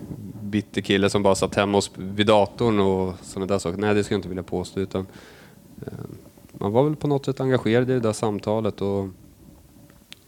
bitter 0.54 0.80
kille 0.80 1.10
som 1.10 1.22
bara 1.22 1.34
satt 1.34 1.54
hemma 1.54 1.80
vid 1.96 2.26
datorn 2.26 2.78
och 2.80 3.14
sådana 3.22 3.46
där 3.46 3.58
saker. 3.58 3.78
Nej, 3.78 3.94
det 3.94 4.04
skulle 4.04 4.14
jag 4.14 4.18
inte 4.18 4.28
vilja 4.28 4.42
påstå. 4.42 4.80
Utan, 4.80 5.06
eh, 5.86 5.92
man 6.52 6.72
var 6.72 6.84
väl 6.84 6.96
på 6.96 7.06
något 7.06 7.24
sätt 7.24 7.40
engagerad 7.40 7.90
i 7.90 7.92
det 7.92 8.00
där 8.00 8.12
samtalet 8.12 8.80
och 8.80 9.08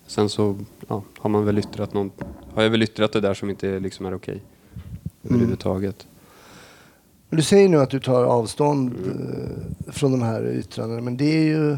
sen 0.06 0.28
så 0.28 0.59
ja, 0.88 1.02
har 1.18 1.30
man 1.30 1.45
väl 1.45 1.59
yttrat 1.59 1.95
någon, 1.95 2.11
har 2.54 2.62
jag 2.62 2.71
väl 2.71 2.83
yttrat 2.83 3.12
det 3.12 3.21
där 3.21 3.35
som 3.35 3.50
inte 3.50 3.78
liksom 3.80 4.06
är 4.06 4.14
okej 4.14 4.40
överhuvudtaget. 5.25 6.06
Du 7.30 7.42
säger 7.42 7.68
nu 7.68 7.76
att 7.80 7.90
du 7.90 8.00
tar 8.00 8.25
avstånd 8.25 8.92
Mm. 9.04 9.21
eh, 9.87 9.92
från 9.92 10.12
de 10.12 10.23
här 10.23 10.47
yttrandena, 10.59 11.00
men 11.02 11.16
det 11.16 11.25
är 11.38 11.45
ju 11.45 11.76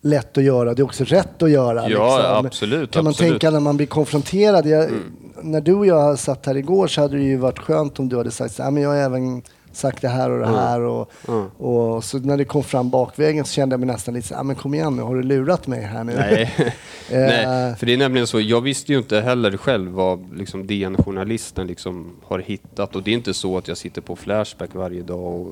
lätt 0.00 0.38
att 0.38 0.44
göra. 0.44 0.74
Det 0.74 0.82
är 0.82 0.84
också 0.84 1.04
rätt 1.04 1.42
att 1.42 1.50
göra. 1.50 1.90
Ja, 1.90 2.16
liksom. 2.16 2.46
absolut, 2.46 2.90
Kan 2.90 3.04
man 3.04 3.10
absolut. 3.10 3.30
tänka 3.32 3.50
när 3.50 3.60
man 3.60 3.76
blir 3.76 3.86
konfronterad. 3.86 4.66
Jag, 4.66 4.84
Mm. 4.84 5.02
När 5.42 5.60
du 5.60 5.74
och 5.74 5.86
jag 5.86 6.18
satt 6.18 6.46
här 6.46 6.56
igår 6.56 6.86
så 6.86 7.00
hade 7.00 7.16
det 7.16 7.22
ju 7.22 7.36
varit 7.36 7.58
skönt 7.58 7.98
om 7.98 8.08
du 8.08 8.16
hade 8.16 8.30
sagt 8.30 8.54
så 8.54 8.62
här, 8.62 8.70
men 8.70 8.82
jag 8.82 8.90
har 8.90 8.96
även 8.96 9.42
sagt 9.72 10.02
det 10.02 10.08
här 10.08 10.30
och 10.30 10.38
det 10.38 10.44
Mm. 10.44 10.56
här. 10.58 10.80
Och, 10.80 11.10
Mm. 11.28 11.46
och 11.50 12.04
så 12.04 12.18
när 12.18 12.36
det 12.36 12.44
kom 12.44 12.62
fram 12.62 12.90
bakvägen 12.90 13.44
så 13.44 13.52
kände 13.52 13.72
jag 13.72 13.80
mig 13.80 13.86
nästan 13.86 14.14
lite 14.14 14.28
så 14.28 14.34
här, 14.34 14.42
men 14.44 14.56
kom 14.56 14.74
igen 14.74 14.96
nu, 14.96 15.02
har 15.02 15.14
du 15.16 15.22
lurat 15.22 15.66
mig 15.66 15.82
här 15.82 16.04
nu? 16.04 16.14
Nej. 16.14 16.54
Eh, 17.10 17.18
Nej, 17.20 17.74
för 17.76 17.86
det 17.86 17.92
är 17.92 17.96
nämligen 17.96 18.26
så, 18.26 18.40
jag 18.40 18.60
visste 18.60 18.92
ju 18.92 18.98
inte 18.98 19.20
heller 19.20 19.56
själv 19.56 19.90
vad 19.92 20.36
liksom 20.36 20.66
DN-journalisten 20.66 21.66
liksom 21.66 22.10
har 22.24 22.38
hittat 22.38 22.96
och 22.96 23.02
det 23.02 23.10
är 23.10 23.14
inte 23.14 23.34
så 23.34 23.58
att 23.58 23.68
jag 23.68 23.76
sitter 23.76 24.00
på 24.00 24.16
Flashback 24.16 24.70
varje 24.74 25.02
dag 25.02 25.18
och 25.40 25.46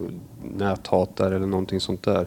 näthatar 0.57 1.33
eller 1.33 1.47
någonting 1.47 1.81
sånt 1.81 2.03
där. 2.03 2.27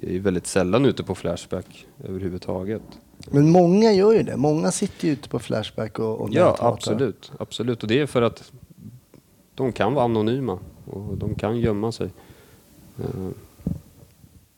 Jag 0.00 0.12
är 0.12 0.20
väldigt 0.20 0.46
sällan 0.46 0.84
ute 0.84 1.02
på 1.02 1.14
Flashback 1.14 1.86
överhuvudtaget. 2.04 2.82
Men 3.30 3.50
många 3.50 3.92
gör 3.92 4.12
ju 4.12 4.22
det. 4.22 4.36
Många 4.36 4.72
sitter 4.72 5.06
ju 5.06 5.12
ute 5.12 5.28
på 5.28 5.38
Flashback 5.38 5.98
och, 5.98 6.20
och 6.20 6.28
Ja, 6.32 6.44
näthatar. 6.50 6.72
absolut. 6.72 7.32
absolut. 7.38 7.82
Och 7.82 7.88
det 7.88 8.00
är 8.00 8.06
för 8.06 8.22
att 8.22 8.52
de 9.54 9.72
kan 9.72 9.94
vara 9.94 10.04
anonyma 10.04 10.58
och 10.86 11.16
de 11.18 11.34
kan 11.34 11.58
gömma 11.60 11.92
sig. 11.92 12.08
Eh, 12.98 13.28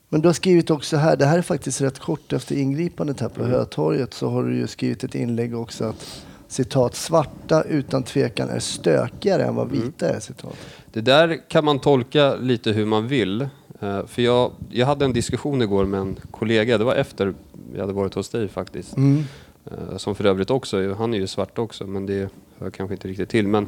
Men 0.09 0.21
du 0.21 0.27
har 0.27 0.33
skrivit 0.33 0.69
också 0.69 0.97
här, 0.97 1.15
det 1.17 1.25
här 1.25 1.37
är 1.37 1.41
faktiskt 1.41 1.81
rätt 1.81 1.99
kort 1.99 2.33
efter 2.33 2.55
ingripandet 2.55 3.19
här 3.19 3.29
på 3.29 3.39
Mm. 3.41 3.51
Hötorget, 3.51 4.13
så 4.13 4.29
har 4.29 4.43
du 4.43 4.55
ju 4.55 4.67
skrivit 4.67 5.03
ett 5.03 5.15
inlägg 5.15 5.55
också 5.57 5.83
att 5.85 6.25
citat, 6.47 6.95
svarta 6.95 7.63
utan 7.63 8.03
tvekan 8.03 8.49
är 8.49 8.59
stökigare 8.59 9.43
än 9.43 9.55
vad 9.55 9.67
Mm. 9.71 9.81
vita 9.81 10.09
är, 10.09 10.19
citat. 10.19 10.55
Det 10.93 11.01
där 11.01 11.49
kan 11.49 11.65
man 11.65 11.79
tolka 11.79 12.35
lite 12.35 12.71
hur 12.71 12.85
man 12.85 13.07
vill. 13.07 13.47
Eh, 13.79 14.05
För 14.05 14.21
jag, 14.21 14.51
jag 14.69 14.85
hade 14.85 15.05
en 15.05 15.13
diskussion 15.13 15.61
igår 15.61 15.85
med 15.85 15.99
en 15.99 16.19
kollega, 16.31 16.77
det 16.77 16.83
var 16.83 16.95
efter 16.95 17.33
jag 17.73 17.81
hade 17.81 17.93
varit 17.93 18.13
hos 18.13 18.29
dig 18.29 18.47
faktiskt. 18.47 18.97
Mm. 18.97 19.23
Eh, 19.65 19.97
Som 19.97 20.15
för 20.15 20.25
övrigt 20.25 20.49
också, 20.49 20.93
han 20.93 21.13
är 21.13 21.17
ju 21.17 21.27
svart 21.27 21.59
också, 21.59 21.87
men 21.87 22.05
det 22.05 22.29
hör 22.59 22.69
kanske 22.71 22.93
inte 22.93 23.07
riktigt 23.07 23.29
till. 23.29 23.47
Men 23.47 23.67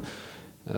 eh, 0.66 0.74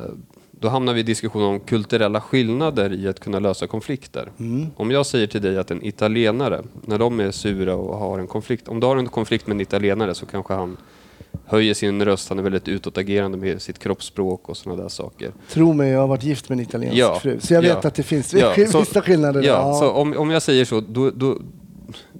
då 0.50 0.68
hamnar 0.68 0.94
vi 0.94 1.00
i 1.00 1.02
diskussion 1.02 1.42
om 1.42 1.60
kulturella 1.60 2.20
skillnader 2.20 2.92
i 2.92 3.08
att 3.08 3.20
kunna 3.20 3.38
lösa 3.38 3.66
konflikter. 3.66 4.28
Mm. 4.38 4.66
Om 4.76 4.90
jag 4.90 5.06
säger 5.06 5.26
till 5.26 5.42
dig 5.42 5.58
att 5.58 5.70
en 5.70 5.84
italienare, 5.84 6.62
när 6.86 6.98
de 6.98 7.20
är 7.20 7.30
sura 7.30 7.74
och 7.74 7.98
har 7.98 8.18
en 8.18 8.26
konflikt, 8.26 8.68
om 8.68 8.80
du 8.80 8.86
har 8.86 8.96
en 8.96 9.08
konflikt 9.08 9.46
med 9.46 9.54
en 9.54 9.60
italienare 9.60 10.14
så 10.14 10.26
kanske 10.26 10.54
han 10.54 10.76
höjer 11.52 11.74
sin 11.74 12.04
röst, 12.04 12.28
han 12.28 12.38
är 12.38 12.42
väldigt 12.42 12.68
utåtagerande 12.68 13.38
med 13.38 13.62
sitt 13.62 13.78
kroppsspråk 13.78 14.48
och 14.48 14.56
sådana 14.56 14.82
där 14.82 14.88
saker. 14.88 15.32
Tro 15.50 15.72
mig, 15.72 15.90
jag 15.90 16.00
har 16.00 16.06
varit 16.08 16.22
gift 16.24 16.48
med 16.48 16.56
en 16.58 16.62
italiensk 16.62 16.96
Ja, 16.98 17.18
fru, 17.20 17.40
så 17.40 17.54
jag 17.54 17.62
vet 17.62 17.78
ja. 17.82 17.88
att 17.88 17.94
det 17.94 18.02
finns 18.02 18.34
Ja, 18.34 18.54
så- 18.70 18.78
vissa 18.80 19.02
skillnader. 19.02 19.42
Ja, 19.42 19.74
så 19.80 19.90
om, 19.90 20.16
om 20.16 20.30
jag 20.30 20.42
säger 20.42 20.64
så, 20.64 20.80
då, 20.80 21.10
då, 21.10 21.38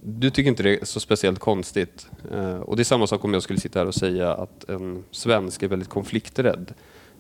du 0.03 0.31
tycker 0.31 0.49
inte 0.49 0.63
det 0.63 0.81
är 0.83 0.85
så 0.85 1.01
speciellt 1.01 1.39
konstigt. 1.39 2.07
Eh, 2.33 2.57
och 2.57 2.77
det 2.77 2.83
är 2.83 2.85
samma 2.85 3.07
sak 3.07 3.25
om 3.25 3.35
jag 3.35 3.43
skulle 3.43 3.61
sitta 3.61 3.79
här 3.79 3.87
och 3.87 3.95
säga 3.95 4.35
att 4.35 4.69
en 4.71 5.05
svensk 5.11 5.63
är 5.63 5.69
väldigt 5.69 5.89
konflikträdd. 5.89 6.75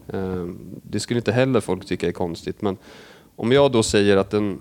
Eh, 0.08 0.46
det 0.82 1.00
skulle 1.00 1.18
inte 1.18 1.32
heller 1.32 1.60
folk 1.60 1.86
tycka 1.86 2.08
är 2.08 2.12
konstigt. 2.12 2.62
Men 2.62 2.76
om 3.36 3.52
jag 3.52 3.72
då 3.72 3.82
säger 3.82 4.16
att 4.16 4.34
en 4.34 4.58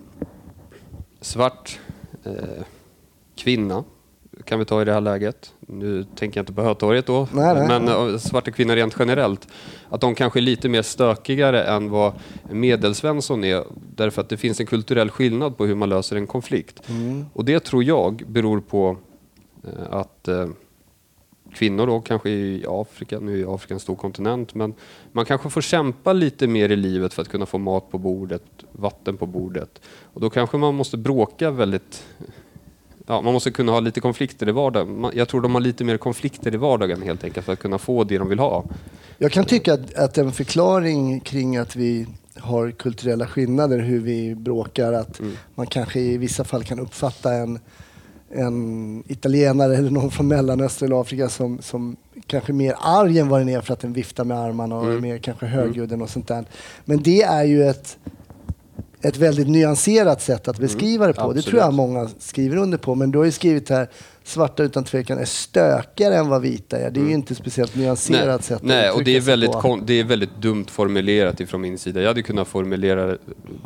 svart 1.22 1.80
eh, 2.24 2.34
kvinna, 3.36 3.84
kan 4.46 4.60
vi 4.60 4.66
ta 4.66 4.82
i 4.82 4.86
det 4.86 4.94
här 4.94 5.02
läget, 5.02 5.54
nu 5.60 6.04
tänker 6.16 6.40
jag 6.40 6.42
inte 6.42 6.54
på 6.54 6.62
Hötorget 6.62 7.06
då, 7.06 7.28
Nej, 7.34 7.56
nej. 7.56 7.68
men 7.68 7.88
eh, 7.88 8.18
svarta 8.18 8.52
kvinnor 8.52 8.76
rent 8.76 8.96
generellt, 9.00 9.48
att 9.90 10.02
de 10.02 10.16
kanske 10.16 10.40
är 10.40 10.42
lite 10.42 10.70
mer 10.70 10.82
stökigare 10.82 11.64
än 11.64 11.90
vad 11.90 12.14
medelsvensson 12.52 13.44
är, 13.44 13.64
därför 13.96 14.22
att 14.22 14.30
det 14.30 14.38
finns 14.38 14.60
en 14.60 14.66
kulturell 14.66 15.10
skillnad 15.10 15.58
på 15.58 15.66
hur 15.66 15.76
man 15.76 15.90
löser 15.90 16.16
en 16.16 16.28
konflikt. 16.28 16.90
Mm. 16.90 17.26
Och 17.34 17.46
det 17.46 17.60
tror 17.60 17.84
jag 17.84 18.24
beror 18.28 18.60
på 18.62 18.98
eh, 19.64 19.94
att 19.94 20.28
eh, 20.28 20.48
kvinnor 21.54 21.88
då 21.88 22.02
kanske 22.02 22.30
i 22.30 22.66
Afrika, 22.68 23.20
nu 23.20 23.42
är 23.42 23.56
Afrika 23.56 23.74
en 23.74 23.80
stor 23.80 23.96
kontinent, 23.96 24.56
men 24.56 24.74
man 25.12 25.26
kanske 25.26 25.50
får 25.50 25.62
kämpa 25.62 26.14
lite 26.14 26.48
mer 26.48 26.70
i 26.70 26.76
livet 26.76 27.14
för 27.14 27.22
att 27.22 27.30
kunna 27.30 27.46
få 27.46 27.58
mat 27.58 27.92
på 27.92 27.98
bordet, 27.98 28.44
vatten 28.72 29.18
på 29.18 29.26
bordet. 29.26 29.82
Och 30.14 30.22
då 30.22 30.30
kanske 30.30 30.58
man 30.58 30.76
måste 30.76 30.98
bråka 30.98 31.52
väldigt 31.52 32.04
Ja, 33.08 33.22
man 33.22 33.34
måste 33.34 33.52
kunna 33.52 33.72
ha 33.72 33.80
lite 33.80 34.00
konflikter 34.02 34.50
i 34.50 34.52
vardagen. 34.52 35.12
Jag 35.14 35.28
tror 35.28 35.42
de 35.42 35.54
har 35.54 35.62
lite 35.62 35.84
mer 35.84 35.98
konflikter 35.98 36.54
i 36.54 36.58
vardagen 36.58 37.02
helt 37.02 37.24
enkelt 37.24 37.46
för 37.46 37.54
att 37.54 37.60
kunna 37.60 37.78
få 37.78 38.04
det 38.04 38.18
de 38.18 38.30
vill 38.30 38.40
ha. 38.40 38.64
Jag 39.18 39.32
kan 39.32 39.46
tycka 39.46 39.74
att, 39.74 39.94
att 39.96 40.18
en 40.18 40.32
förklaring 40.32 41.20
kring 41.20 41.58
att 41.58 41.76
vi 41.76 42.08
har 42.38 42.72
kulturella 42.72 43.28
skillnader, 43.28 43.80
hur 43.80 44.00
vi 44.00 44.36
bråkar, 44.36 44.94
att 44.94 45.20
Mm. 45.20 45.34
man 45.56 45.68
kanske 45.68 46.00
i 46.00 46.18
vissa 46.18 46.44
fall 46.44 46.64
kan 46.64 46.80
uppfatta 46.80 47.34
en, 47.34 47.60
en 48.30 49.04
italienare 49.08 49.76
eller 49.78 49.90
någon 49.90 50.12
från 50.12 50.28
Mellanöstern 50.28 50.86
eller 50.88 51.02
Afrika 51.02 51.30
som, 51.30 51.62
som 51.62 51.96
kanske 52.28 52.52
är 52.52 52.54
mer 52.54 52.76
arg 52.82 53.20
än 53.20 53.30
vad 53.30 53.42
den 53.42 53.50
är 53.50 53.62
för 53.62 53.74
att 53.74 53.80
den 53.80 53.94
viftar 53.94 54.24
med 54.24 54.38
armarna 54.38 54.76
och 54.76 54.86
är 54.86 54.90
Mm. 54.90 55.02
mer 55.02 55.18
kanske 55.18 55.46
högljudd 55.46 56.02
och 56.02 56.10
sånt 56.10 56.28
där. 56.28 56.46
Men 56.86 57.04
det 57.04 57.22
är 57.24 57.44
ju 57.44 57.64
ett, 57.64 57.98
ett 59.02 59.18
väldigt 59.18 59.48
nyanserat 59.48 60.22
sätt 60.22 60.48
att 60.48 60.60
beskriva 60.60 61.08
det 61.08 61.14
på. 61.14 61.20
Det 61.20 61.24
Mm. 61.24 61.30
absolut. 61.30 61.46
tror 61.46 61.60
jag 61.62 61.74
många 61.74 62.10
skriver 62.20 62.58
under 62.58 62.78
på. 62.78 62.96
Men 62.96 63.12
du 63.12 63.18
har 63.18 63.26
ju 63.26 63.32
skrivit 63.32 63.70
här, 63.70 63.88
svarta 64.24 64.64
utan 64.64 64.84
tvekan 64.84 65.18
är 65.18 65.26
stökigare 65.26 66.16
än 66.16 66.28
vad 66.30 66.42
vita 66.42 66.78
är. 66.78 66.92
Det 66.92 67.00
är 67.00 67.06
ju 67.06 67.14
inte 67.14 67.36
speciellt 67.36 67.76
nyanserat 67.76 68.20
Mm. 68.20 68.28
Nej, 68.38 68.44
sätt 68.44 68.56
att 68.58 68.64
nej 68.64 68.92
och 68.92 69.04
det 69.04 69.18
är, 69.18 69.22
väldigt 69.22 69.52
kon- 69.52 69.84
det 69.86 69.94
är 70.00 70.04
väldigt 70.04 70.36
dumt 70.42 70.66
formulerat 70.70 71.40
ifrån 71.40 71.62
min 71.62 71.78
sida. 71.78 72.02
Jag 72.02 72.08
hade 72.08 72.22
kunnat 72.22 72.48
formulera 72.48 73.08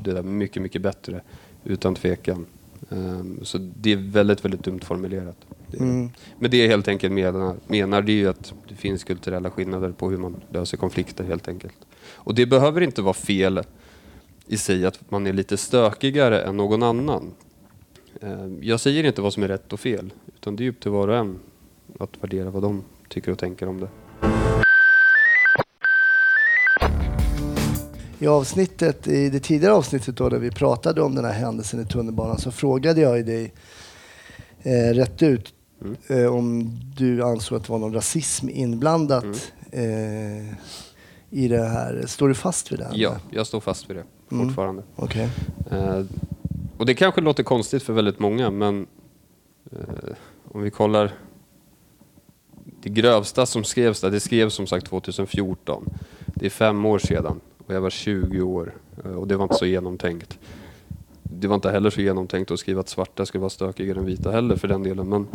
det 0.03 0.11
där 0.13 0.23
mycket, 0.23 0.61
mycket 0.61 0.81
bättre, 0.81 1.21
utan 1.63 1.95
tvekan. 1.95 2.45
Ehm, 2.91 3.39
så 3.43 3.57
det 3.57 3.91
är 3.91 3.95
väldigt, 4.11 4.45
väldigt 4.45 4.63
dumt 4.63 4.79
formulerat. 4.83 5.35
Det, 5.71 5.77
Mm. 5.77 6.09
Men 6.39 6.51
det 6.51 6.57
är 6.57 6.67
helt 6.67 6.87
enkelt 6.87 7.13
menar, 7.13 7.55
menar 7.67 8.01
det 8.01 8.11
är 8.11 8.15
ju 8.15 8.29
att 8.29 8.53
det 8.69 8.75
finns 8.75 9.03
kulturella 9.03 9.49
skillnader 9.51 9.91
på 9.91 10.09
hur 10.09 10.17
man 10.17 10.35
löser 10.53 10.77
konflikter 10.77 11.23
helt 11.23 11.47
enkelt. 11.47 11.73
Och 12.13 12.35
det 12.35 12.45
behöver 12.45 12.81
inte 12.81 13.01
vara 13.01 13.13
fel 13.13 13.61
i 14.47 14.57
sig 14.57 14.85
att 14.85 15.11
man 15.11 15.27
är 15.27 15.33
lite 15.33 15.57
stökigare 15.57 16.41
än 16.41 16.57
någon 16.57 16.83
annan. 16.83 17.33
Ehm, 18.21 18.59
Jag 18.63 18.79
säger 18.79 19.03
inte 19.03 19.21
vad 19.21 19.33
som 19.33 19.43
är 19.43 19.47
rätt 19.47 19.73
och 19.73 19.79
fel, 19.79 20.13
utan 20.35 20.55
det 20.55 20.65
är 20.65 20.69
upp 20.69 20.79
till 20.79 20.91
var 20.91 21.07
och 21.07 21.15
en 21.17 21.39
att 21.99 22.09
värdera 22.21 22.49
vad 22.49 22.61
de 22.63 22.83
tycker 23.09 23.31
och 23.31 23.39
tänker 23.39 23.67
om 23.67 23.79
det. 23.79 23.87
I 28.19 28.27
avsnittet, 28.27 29.07
i 29.07 29.29
det 29.29 29.39
tidigare 29.39 29.73
avsnittet 29.73 30.17
då, 30.17 30.29
där 30.29 30.39
vi 30.39 30.51
pratade 30.51 31.01
om 31.01 31.15
den 31.15 31.25
här 31.25 31.33
händelsen 31.33 31.79
i 31.81 31.85
tunnelbanan 31.85 32.37
så 32.37 32.51
frågade 32.51 33.01
jag 33.01 33.25
dig 33.25 33.53
eh, 34.63 34.93
rätt 34.93 35.23
ut 35.23 35.51
Mm. 35.81 35.95
eh, 36.07 36.33
om 36.35 36.69
du 36.97 37.23
ansåg 37.23 37.57
att 37.57 37.63
det 37.65 37.71
var 37.71 37.79
någon 37.79 37.93
rasism 37.93 38.49
inblandat 38.49 39.51
Mm. 39.71 40.47
eh, 40.49 40.53
i 41.29 41.47
det 41.47 41.63
här. 41.63 42.03
Står 42.07 42.27
du 42.27 42.35
fast 42.35 42.71
vid 42.71 42.79
det? 42.79 42.89
Ja, 42.93 43.15
jag 43.31 43.47
står 43.47 43.59
fast 43.59 43.89
vid 43.89 43.97
det 43.97 44.03
Mm. 44.31 44.45
fortfarande. 44.47 44.83
Okej. 44.95 45.29
Eh, 45.71 46.03
och 46.77 46.85
det 46.85 46.93
kanske 46.93 47.21
låter 47.21 47.43
konstigt 47.43 47.83
för 47.83 47.93
väldigt 47.93 48.19
många, 48.19 48.49
men 48.51 48.87
eh, 49.71 49.79
om 50.51 50.61
vi 50.61 50.71
kollar 50.71 51.11
det 52.81 52.89
grövsta 52.89 53.45
som 53.45 53.63
skrevs 53.63 54.01
där, 54.01 54.11
det 54.11 54.19
skrevs 54.19 54.53
som 54.53 54.67
sagt 54.67 54.85
2014. 54.87 55.89
Det 56.25 56.45
är 56.45 56.49
fem 56.49 56.85
år 56.85 56.99
sedan 56.99 57.39
och 57.67 57.73
jag 57.73 57.81
var 57.81 57.89
20 57.89 58.41
år 58.41 58.73
eh, 59.05 59.11
och 59.11 59.27
det 59.27 59.37
var 59.37 59.43
inte 59.43 59.55
så 59.55 59.65
genomtänkt. 59.65 60.39
Det 61.23 61.47
var 61.47 61.55
inte 61.55 61.71
heller 61.71 61.89
så 61.89 62.01
genomtänkt 62.01 62.51
att 62.51 62.59
skriva 62.59 62.79
att 62.79 62.89
svarta 62.89 63.25
skulle 63.25 63.39
vara 63.41 63.49
stökigare 63.49 63.99
än 63.99 64.05
vita 64.05 64.31
heller 64.31 64.55
för 64.55 64.67
den 64.67 64.83
delen. 64.83 65.09
Men, 65.09 65.27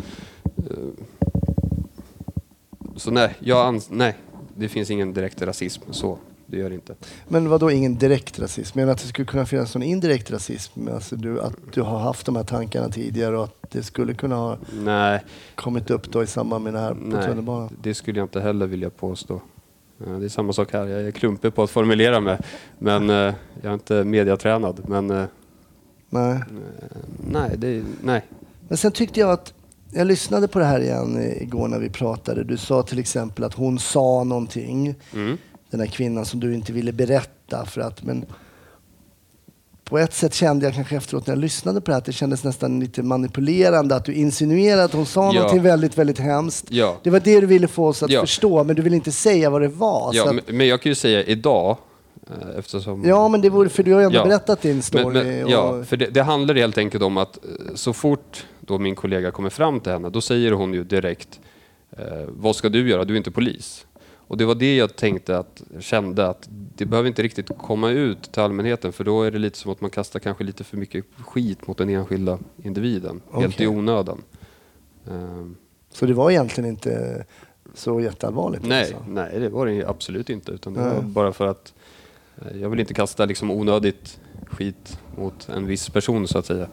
eh, 0.57 1.05
så 2.95 3.11
nej, 3.11 3.35
jag 3.39 3.73
ans- 3.75 3.87
nej, 3.89 4.17
det 4.55 4.67
finns 4.67 4.91
ingen 4.91 5.13
direkt 5.13 5.41
rasism. 5.41 5.81
Så, 5.91 6.17
det 6.51 6.57
gör 6.57 6.69
det 6.69 6.75
inte. 6.75 6.95
Men 7.27 7.49
vad 7.49 7.59
då 7.59 7.71
ingen 7.71 7.95
direkt 7.97 8.39
rasism? 8.39 8.79
Men 8.79 8.89
att 8.89 8.97
det 8.97 9.07
skulle 9.07 9.25
kunna 9.25 9.45
finnas 9.45 9.75
någon 9.75 9.83
indirekt 9.83 10.31
rasism? 10.31 10.87
Alltså 10.87 11.15
du, 11.15 11.41
att 11.41 11.53
du 11.73 11.81
har 11.81 11.99
haft 11.99 12.25
de 12.25 12.35
här 12.35 12.43
tankarna 12.43 12.89
tidigare 12.89 13.37
och 13.37 13.43
att 13.43 13.71
det 13.71 13.83
skulle 13.83 14.13
kunna 14.13 14.35
ha 14.35 14.57
Nej, 14.83 15.23
kommit 15.55 15.89
upp 15.89 16.11
då 16.11 16.23
i 16.23 16.27
samband 16.27 16.63
med 16.63 16.73
det 16.73 16.79
här 16.79 16.93
på 16.93 16.99
Nej, 17.01 17.25
tunnelbanan? 17.27 17.69
det 17.81 17.93
skulle 17.93 18.19
jag 18.19 18.25
inte 18.25 18.41
heller 18.41 18.67
vilja 18.67 18.89
påstå. 18.89 19.41
Eh, 20.07 20.19
Det 20.19 20.25
är 20.25 20.29
samma 20.29 20.53
sak 20.53 20.73
här, 20.73 20.87
jag 20.87 21.01
är 21.01 21.11
klumpig 21.11 21.55
på 21.55 21.63
att 21.63 21.69
formulera 21.69 22.19
mig. 22.19 22.37
Men 22.79 23.09
eh, 23.09 23.15
jag 23.61 23.69
är 23.69 23.73
inte 23.73 24.03
mediatränad. 24.03 24.81
Men 24.87 25.09
eh, 25.11 25.23
Nej. 26.09 26.39
nej, 27.31 27.51
det, 27.57 27.83
nej. 28.03 28.25
Men 28.67 28.77
sen 28.77 28.91
tyckte 28.91 29.19
jag 29.19 29.31
att, 29.31 29.53
jag 29.93 30.07
lyssnade 30.07 30.47
på 30.47 30.59
det 30.59 30.65
här 30.65 30.79
igen 30.79 31.21
igår 31.41 31.67
när 31.67 31.79
vi 31.79 31.89
pratade. 31.89 32.43
Du 32.43 32.57
sa 32.57 32.83
till 32.83 32.99
exempel 32.99 33.43
att 33.43 33.53
hon 33.53 33.79
sa 33.79 34.23
någonting, 34.23 34.95
Mm. 35.13 35.37
Den 35.71 35.79
här 35.79 35.87
kvinnan 35.87 36.25
som 36.25 36.39
du 36.39 36.53
inte 36.53 36.73
ville 36.73 36.91
berätta 36.91 37.65
för 37.65 37.81
att, 37.81 38.03
men 38.03 38.25
på 39.83 39.97
ett 39.99 40.13
sätt 40.13 40.33
kände 40.33 40.65
jag 40.65 40.75
kanske 40.75 40.95
efteråt 40.95 41.27
när 41.27 41.33
jag 41.33 41.41
lyssnade 41.41 41.81
på 41.81 41.85
det 41.85 41.91
här 41.91 41.97
att 41.97 42.05
det 42.05 42.11
kändes 42.11 42.43
nästan 42.43 42.79
lite 42.79 43.03
manipulerande 43.03 43.95
att 43.95 44.05
du 44.05 44.13
insinuerade 44.13 44.83
att 44.83 44.93
hon 44.93 45.05
sa 45.05 45.25
Ja. 45.25 45.31
någonting 45.33 45.61
väldigt, 45.61 45.97
väldigt 45.97 46.19
hemskt. 46.19 46.65
Ja. 46.69 46.97
Det 47.03 47.09
var 47.09 47.19
det 47.19 47.39
du 47.41 47.47
ville 47.47 47.67
få 47.67 47.87
oss 47.87 48.03
att 48.03 48.11
Ja. 48.11 48.21
förstå, 48.21 48.63
men 48.63 48.75
du 48.75 48.81
ville 48.81 48.95
inte 48.95 49.11
säga 49.11 49.49
vad 49.49 49.61
det 49.61 49.67
var. 49.67 50.11
Ja, 50.13 50.29
att, 50.29 50.47
men, 50.51 50.67
jag 50.67 50.81
kan 50.81 50.89
ju 50.89 50.95
säga 50.95 51.23
idag, 51.23 51.77
eh, 52.29 52.57
eftersom... 52.59 53.03
ja, 53.05 53.27
men 53.27 53.41
det 53.41 53.49
vore, 53.49 53.69
för 53.69 53.83
du 53.83 53.93
har 53.93 53.99
ju 53.99 54.05
ändå 54.05 54.17
Ja. 54.17 54.23
berättat 54.23 54.61
din 54.61 54.81
story. 54.81 55.03
Men, 55.23 55.27
men, 55.27 55.45
och, 55.45 55.51
ja, 55.51 55.83
för 55.83 55.97
det, 55.97 56.05
det 56.07 56.23
handlar 56.23 56.55
helt 56.55 56.77
enkelt 56.77 57.03
om 57.03 57.17
att 57.17 57.37
eh, 57.37 57.75
så 57.75 57.93
fort 57.93 58.45
då 58.59 58.77
min 58.77 58.95
kollega 58.95 59.31
kommer 59.31 59.49
fram 59.49 59.79
till 59.79 59.91
henne, 59.91 60.09
då 60.09 60.21
säger 60.21 60.51
hon 60.51 60.73
ju 60.73 60.83
direkt 60.83 61.39
eh, 61.97 62.03
Vad 62.27 62.55
ska 62.55 62.69
du 62.69 62.89
göra? 62.89 63.05
Du 63.05 63.13
är 63.13 63.17
inte 63.17 63.31
polis. 63.31 63.85
Och 64.31 64.37
det 64.37 64.45
var 64.45 64.55
det 64.55 64.75
jag 64.75 64.95
tänkte 64.95 65.37
att, 65.37 65.61
kände 65.79 66.27
att 66.27 66.49
det 66.49 66.85
behöver 66.85 67.07
inte 67.09 67.23
riktigt 67.23 67.57
komma 67.57 67.89
ut 67.89 68.31
till 68.31 68.41
allmänheten 68.41 68.93
för 68.93 69.03
då 69.03 69.23
är 69.23 69.31
det 69.31 69.39
lite 69.39 69.57
som 69.57 69.71
att 69.71 69.81
man 69.81 69.89
kastar 69.89 70.19
kanske 70.19 70.43
lite 70.43 70.63
för 70.63 70.77
mycket 70.77 71.05
skit 71.17 71.67
mot 71.67 71.77
den 71.77 71.89
enskilda 71.89 72.39
individen. 72.63 73.21
Helt 73.33 73.53
Okej. 73.53 73.65
i 73.65 73.67
onödan. 73.67 74.21
Ehm, 75.09 75.55
Så 75.93 76.05
det 76.05 76.13
var 76.13 76.31
egentligen 76.31 76.69
inte 76.69 77.25
så 77.73 78.01
jätteallvarligt? 78.01 78.65
nej, 78.65 78.81
alltså. 78.81 79.03
nej, 79.07 79.39
det 79.39 79.49
var 79.49 79.65
det 79.65 79.85
absolut 79.85 80.29
inte. 80.29 80.51
Utan 80.51 80.73
det 80.73 80.79
var 80.79 81.01
bara 81.01 81.33
för 81.33 81.47
att 81.47 81.73
eh, 82.37 82.61
jag 82.61 82.69
vill 82.69 82.79
inte 82.79 82.93
kasta 82.93 83.25
liksom 83.25 83.51
onödigt 83.51 84.19
skit 84.47 84.99
mot 85.17 85.49
en 85.49 85.65
viss 85.65 85.89
person 85.89 86.27
så 86.27 86.37
att 86.37 86.45
säga. 86.45 86.67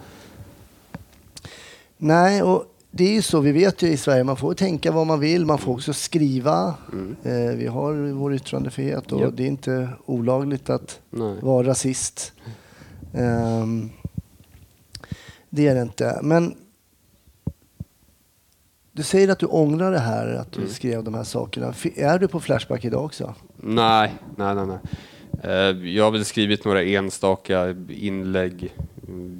Nej, 1.96 2.42
och 2.42 2.74
det 2.90 3.04
är 3.04 3.12
ju 3.12 3.22
så, 3.22 3.40
vi 3.40 3.52
vet 3.52 3.82
ju 3.82 3.88
i 3.88 3.96
Sverige, 3.96 4.24
man 4.24 4.36
får 4.36 4.54
tänka 4.54 4.92
vad 4.92 5.06
man 5.06 5.20
vill, 5.20 5.46
man 5.46 5.58
får 5.58 5.72
också 5.72 5.92
skriva. 5.92 6.74
Eh, 7.22 7.56
vi 7.56 7.66
har 7.66 8.12
vår 8.12 8.34
yttrandefrihet 8.34 9.12
och 9.12 9.20
Japp. 9.20 9.36
det 9.36 9.42
är 9.42 9.46
inte 9.46 9.88
olagligt 10.06 10.70
att 10.70 11.00
Nej. 11.10 11.34
vara 11.40 11.66
rasist. 11.66 12.32
Ehm, 13.14 13.90
det 15.50 15.66
är 15.68 15.74
det 15.74 15.82
inte. 15.82 16.18
Men 16.22 16.54
du 18.92 19.02
säger 19.02 19.28
att 19.28 19.38
du 19.38 19.46
ångrar 19.46 19.92
det 19.92 19.98
här, 19.98 20.34
att 20.34 20.52
du 20.52 20.68
skrev 20.68 21.04
de 21.04 21.14
här 21.14 21.24
sakerna. 21.24 21.74
Är 21.96 22.18
du 22.18 22.28
på 22.28 22.40
Flashback 22.40 22.84
idag 22.84 23.04
också? 23.04 23.34
Nej, 23.56 24.14
nej, 24.36 24.54
nej. 24.54 24.66
nej. 24.66 24.78
Eh, 25.42 25.88
Jag 25.88 26.04
har 26.04 26.10
väl 26.10 26.24
skrivit 26.24 26.64
några 26.64 26.82
enstaka 26.82 27.74
inlägg 27.88 28.74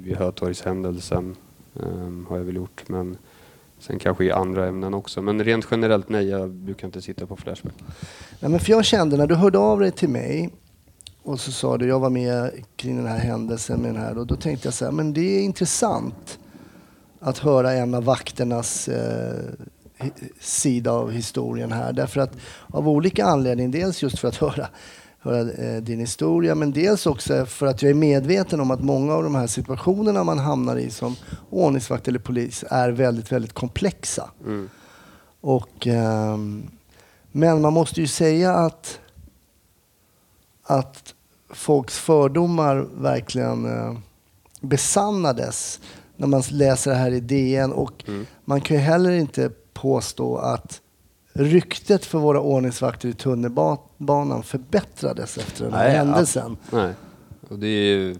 vid 0.03 0.15
Hötorgshändelsen. 0.17 1.35
ehm, 1.83 2.25
Har 2.29 2.37
jag 2.37 2.43
väl 2.43 2.55
gjort. 2.55 2.83
Men 2.89 3.17
sen 3.79 3.99
kanske 3.99 4.25
i 4.25 4.31
andra 4.31 4.67
ämnen 4.67 4.93
också. 4.93 5.21
Men 5.21 5.43
rent 5.43 5.67
generellt 5.71 6.09
nej, 6.09 6.29
jag 6.29 6.49
brukar 6.49 6.87
inte 6.87 7.01
sitta 7.01 7.25
på 7.25 7.35
Flashback. 7.35 7.73
Nej, 8.39 8.51
men 8.51 8.59
för 8.59 8.71
jag 8.71 8.85
kände 8.85 9.17
när 9.17 9.27
du 9.27 9.35
hörde 9.35 9.57
av 9.57 9.79
dig 9.79 9.91
till 9.91 10.09
mig 10.09 10.49
och 11.23 11.39
så 11.39 11.51
sa 11.51 11.77
du 11.77 11.87
jag 11.87 11.99
var 11.99 12.09
med 12.09 12.51
kring 12.75 12.97
den 12.97 13.07
här 13.07 13.19
händelsen 13.19 13.79
med 13.79 13.93
den 13.93 14.01
här 14.01 14.17
och 14.17 14.27
då 14.27 14.35
tänkte 14.35 14.67
jag 14.67 14.73
så 14.73 14.85
här, 14.85 14.91
men 14.91 15.13
det 15.13 15.21
är 15.21 15.41
intressant 15.41 16.39
att 17.19 17.37
höra 17.37 17.73
en 17.73 17.93
av 17.93 18.03
vakternas 18.03 18.87
eh, 18.87 19.43
sida 20.39 20.91
av 20.91 21.11
historien 21.11 21.71
här. 21.71 21.93
Därför 21.93 22.21
att 22.21 22.33
av 22.67 22.89
olika 22.89 23.25
anledningar, 23.25 23.71
dels 23.71 24.03
just 24.03 24.19
för 24.19 24.27
att 24.27 24.35
höra, 24.35 24.67
höra 25.19 25.51
eh, 25.51 25.81
din 25.81 25.99
historia 25.99 26.55
men 26.55 26.71
dels 26.71 27.05
också 27.05 27.45
för 27.45 27.65
att 27.65 27.81
jag 27.81 27.89
är 27.89 27.93
medveten 27.93 28.59
om 28.59 28.71
att 28.71 28.81
många 28.81 29.13
av 29.13 29.23
de 29.23 29.35
här 29.35 29.47
situationerna 29.47 30.23
man 30.23 30.39
hamnar 30.39 30.75
i 30.75 30.89
som 30.89 31.15
ordningsvakt 31.49 32.07
eller 32.07 32.19
polis 32.19 32.63
är 32.69 32.89
väldigt, 32.89 33.31
väldigt 33.31 33.53
komplexa. 33.53 34.29
Mm. 34.45 34.69
Och, 35.41 35.87
ehm, 35.87 36.69
men 37.31 37.61
man 37.61 37.73
måste 37.73 38.01
ju 38.01 38.07
säga 38.07 38.53
att, 38.53 38.99
att 40.63 41.13
folks 41.49 41.99
fördomar 41.99 42.87
verkligen 42.97 43.65
eh, 43.65 43.97
besannades 44.61 45.79
när 46.15 46.27
man 46.27 46.43
läser 46.51 46.91
det 46.91 46.97
här 46.97 47.11
i 47.11 47.19
DN. 47.19 47.71
Och 47.71 48.03
man 48.45 48.61
kan 48.61 48.77
ju 48.77 48.83
heller 48.83 49.11
inte 49.11 49.51
påstå 49.73 50.37
att 50.37 50.81
ryktet 51.39 52.05
för 52.05 52.19
våra 52.19 52.41
ordningsvakter 52.41 53.09
i 53.09 53.13
tunnelbanan 53.13 54.43
förbättrades 54.43 55.37
efter 55.37 55.63
den 55.63 55.73
här 55.73 55.87
Nej, 55.87 55.97
händelsen. 55.97 56.57
Nej. 56.71 56.93
Och 57.49 57.59
det, 57.59 57.67
ju, 57.67 58.15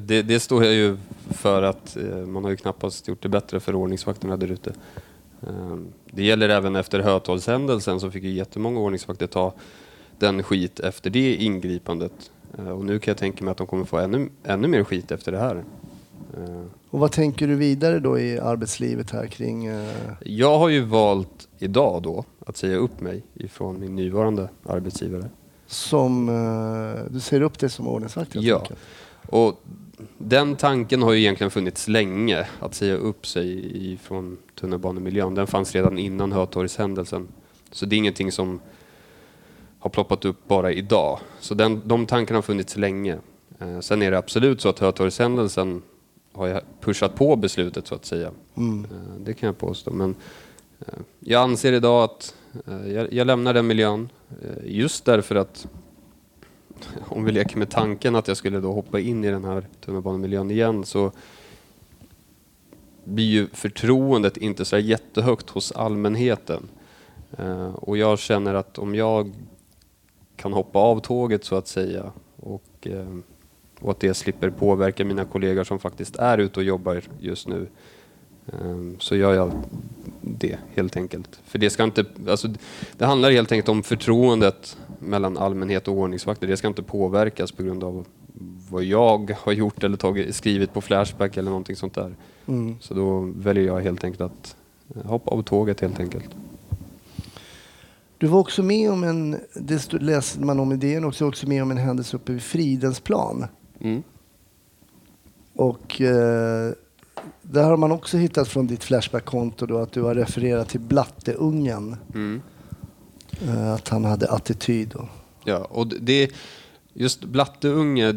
det, 0.00 0.22
det 0.22 0.40
står 0.40 0.64
jag 0.64 0.74
ju 0.74 0.96
för 1.30 1.62
att 1.62 1.96
eh, 1.96 2.16
man 2.16 2.44
har 2.44 2.50
ju 2.50 2.56
knappast 2.56 3.08
gjort 3.08 3.22
det 3.22 3.28
bättre 3.28 3.60
för 3.60 3.74
ordningsvakterna 3.74 4.36
där 4.36 4.50
ute. 4.50 4.72
Ehm, 5.48 5.86
Det 6.10 6.24
gäller 6.24 6.48
även 6.48 6.76
efter 6.76 7.00
Hötorgshändelsen 7.00 8.00
så 8.00 8.10
fick 8.10 8.24
ju 8.24 8.30
jättemånga 8.30 8.80
ordningsvakter 8.80 9.26
ta 9.26 9.52
den 10.18 10.42
skit 10.42 10.80
efter 10.80 11.10
det 11.10 11.34
ingripandet. 11.34 12.30
Eh, 12.58 12.68
Och 12.68 12.84
nu 12.84 12.98
kan 12.98 13.10
jag 13.12 13.18
tänka 13.18 13.44
mig 13.44 13.52
att 13.52 13.58
de 13.58 13.66
kommer 13.66 13.84
få 13.84 13.98
ännu, 13.98 14.28
ännu 14.44 14.68
mer 14.68 14.84
skit 14.84 15.10
efter 15.10 15.32
det 15.32 15.38
här. 15.38 15.64
Och 16.90 16.98
vad 16.98 17.12
tänker 17.12 17.46
du 17.46 17.54
vidare 17.54 17.98
då 18.00 18.18
i 18.18 18.38
arbetslivet 18.38 19.10
här 19.10 19.26
kring... 19.26 19.66
eh, 19.66 19.92
Jag 20.20 20.58
har 20.58 20.68
ju 20.68 20.80
valt 20.80 21.48
idag 21.58 22.02
då 22.02 22.24
att 22.46 22.56
säga 22.56 22.76
upp 22.76 23.00
mig 23.00 23.22
ifrån 23.34 23.80
min 23.80 23.96
nuvarande 23.96 24.48
arbetsgivare. 24.66 25.24
som... 25.66 26.28
eh, 26.28 27.12
du 27.12 27.20
ser 27.20 27.40
upp 27.42 27.58
det 27.58 27.68
som 27.68 27.88
ordningsvakt 27.88 28.34
Ja. 28.34 28.58
enkelt? 28.58 28.78
Och 29.26 29.60
den 30.18 30.56
tanken 30.56 31.02
har 31.02 31.12
ju 31.12 31.18
egentligen 31.20 31.50
funnits 31.50 31.88
länge, 31.88 32.46
att 32.60 32.74
säga 32.74 32.94
upp 32.94 33.26
sig 33.26 33.76
ifrån 33.92 34.36
tunnelbanemiljön. 34.60 35.34
Den 35.34 35.46
fanns 35.46 35.74
redan 35.74 35.98
innan 35.98 36.32
Hötorgshändelsen. 36.32 37.28
Så 37.70 37.86
det 37.86 37.96
är 37.96 37.98
ingenting 37.98 38.32
som 38.32 38.60
har 39.78 39.90
ploppat 39.90 40.24
upp 40.24 40.48
bara 40.48 40.72
idag. 40.72 41.18
Så 41.40 41.54
den, 41.54 41.82
de 41.84 42.06
tankarna 42.06 42.36
har 42.36 42.42
funnits 42.42 42.76
länge. 42.76 43.18
Eh, 43.58 43.80
sen 43.80 44.02
är 44.02 44.10
det 44.10 44.18
absolut 44.18 44.60
så 44.60 44.68
att 44.68 44.78
Hötorgshändelsen 44.78 45.82
har 46.38 46.46
jag 46.46 46.62
pushat 46.80 47.14
på 47.14 47.36
beslutet 47.36 47.86
så 47.86 47.94
att 47.94 48.04
säga. 48.04 48.30
Mm. 48.56 48.84
Eh, 48.84 49.20
det 49.20 49.34
kan 49.34 49.46
jag 49.46 49.58
påstå. 49.58 49.90
Men 49.90 50.14
eh, 50.80 50.94
jag 51.20 51.42
anser 51.42 51.72
idag 51.72 52.04
att 52.04 52.34
eh, 52.66 52.92
jag, 52.92 53.12
jag 53.12 53.26
lämnar 53.26 53.54
den 53.54 53.66
miljön 53.66 54.08
just 54.64 55.04
därför 55.04 55.34
att 55.34 55.66
om 57.08 57.24
vi 57.24 57.32
leker 57.32 57.58
med 57.58 57.70
tanken 57.70 58.16
att 58.16 58.28
jag 58.28 58.36
skulle 58.36 58.60
då 58.60 58.72
hoppa 58.72 59.00
in 59.00 59.24
i 59.24 59.30
den 59.30 59.44
här 59.44 59.66
tunnelbanemiljön 59.80 60.50
igen 60.50 60.84
så 60.84 61.12
blir 63.04 63.24
ju 63.24 63.46
förtroendet 63.52 64.36
inte 64.36 64.64
så 64.64 64.78
jättehögt 64.78 65.50
hos 65.50 65.72
allmänheten. 65.72 66.68
Och 67.74 67.96
jag 67.96 68.18
känner 68.18 68.54
att 68.54 68.78
om 68.78 68.94
jag 68.94 69.32
kan 70.36 70.52
hoppa 70.52 70.78
av 70.78 71.00
tåget 71.00 71.44
så 71.44 71.56
att 71.56 71.68
säga 71.68 72.12
och, 72.36 72.86
och 73.80 73.90
att 73.90 74.00
det 74.00 74.14
slipper 74.14 74.50
påverka 74.50 75.04
mina 75.04 75.24
kollegor 75.24 75.64
som 75.64 75.78
faktiskt 75.78 76.16
är 76.16 76.38
ute 76.38 76.60
och 76.60 76.64
jobbar 76.64 77.02
just 77.20 77.48
nu 77.48 77.66
eh, 78.46 78.98
så 78.98 79.16
gör 79.16 79.34
jag 79.34 79.52
det 80.20 80.58
helt 80.74 80.96
enkelt. 80.96 81.40
För 81.44 81.58
det 81.58 81.70
ska 81.70 81.84
inte, 81.84 82.04
alltså, 82.28 82.48
det 82.96 83.06
handlar 83.06 83.30
helt 83.30 83.52
enkelt 83.52 83.68
om 83.68 83.82
förtroendet 83.82 84.76
mellan 84.98 85.38
allmänhet 85.38 85.88
och 85.88 85.94
ordningsvakter. 85.94 86.46
Det 86.46 86.56
ska 86.56 86.68
inte 86.68 86.82
påverkas 86.82 87.52
på 87.52 87.62
grund 87.62 87.84
av 87.84 88.06
vad 88.70 88.84
jag 88.84 89.36
har 89.40 89.52
gjort 89.52 89.84
eller 89.84 89.96
tagit, 89.96 90.36
skrivit 90.36 90.72
på 90.72 90.80
Flashback 90.80 91.36
eller 91.36 91.50
någonting 91.50 91.76
sånt 91.76 91.94
där. 91.94 92.14
Mm. 92.46 92.76
Så 92.80 92.94
då 92.94 93.32
väljer 93.36 93.64
jag 93.64 93.80
helt 93.80 94.04
enkelt 94.04 94.20
att 94.20 94.56
hoppa 95.04 95.30
av 95.30 95.42
tåget 95.42 95.80
helt 95.80 96.00
enkelt. 96.00 96.28
Du 98.18 98.26
var 98.26 98.38
också 98.38 98.62
med 98.62 98.90
om 98.90 99.04
en, 99.04 99.36
det 99.54 99.92
läste 99.92 100.40
man 100.40 100.60
om 100.60 100.72
i 100.72 100.76
DN 100.76 101.04
också, 101.04 101.26
också 101.26 101.48
med 101.48 101.62
om 101.62 101.70
en 101.70 101.76
händelse 101.76 102.16
uppe 102.16 102.32
vid 102.32 102.42
Fridhemsplan. 102.42 103.46
Mm. 103.80 104.02
Och 105.54 106.00
eh, 106.00 106.72
där 107.42 107.62
har 107.62 107.76
man 107.76 107.92
också 107.92 108.16
hittat 108.16 108.48
från 108.48 108.66
ditt 108.66 108.84
Flashback-konto 108.84 109.66
då 109.66 109.78
att 109.78 109.92
du 109.92 110.02
har 110.02 110.14
refererat 110.14 110.68
till 110.68 110.80
Blatteungen. 110.80 111.96
Mm. 112.14 112.42
Eh, 113.46 113.72
att 113.72 113.88
han 113.88 114.04
hade 114.04 114.30
attityd. 114.30 114.94
Och, 114.94 115.08
Ja, 115.44 115.64
och 115.70 115.86
det-. 115.86 116.32
Just 116.92 117.24
blatteunge, 117.24 118.14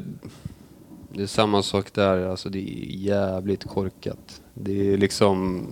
det 1.13 1.21
är 1.21 1.27
samma 1.27 1.63
sak 1.63 1.93
där. 1.93 2.27
Alltså 2.27 2.49
det 2.49 2.59
är 2.59 2.85
jävligt 2.87 3.63
korkat. 3.63 4.41
Det 4.53 4.93
är 4.93 4.97
liksom... 4.97 5.67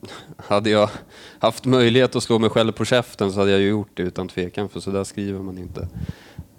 Hade 0.36 0.70
jag 0.70 0.90
haft 1.38 1.64
möjlighet 1.64 2.16
att 2.16 2.22
slå 2.22 2.38
mig 2.38 2.50
själv 2.50 2.72
på 2.72 2.84
käften 2.84 3.32
så 3.32 3.38
hade 3.38 3.50
jag 3.50 3.60
ju 3.60 3.68
gjort 3.68 3.90
det 3.94 4.02
utan 4.02 4.28
tvekan, 4.28 4.68
för 4.68 4.80
så 4.80 4.90
där 4.90 5.04
skriver 5.04 5.40
man 5.40 5.58
inte. 5.58 5.88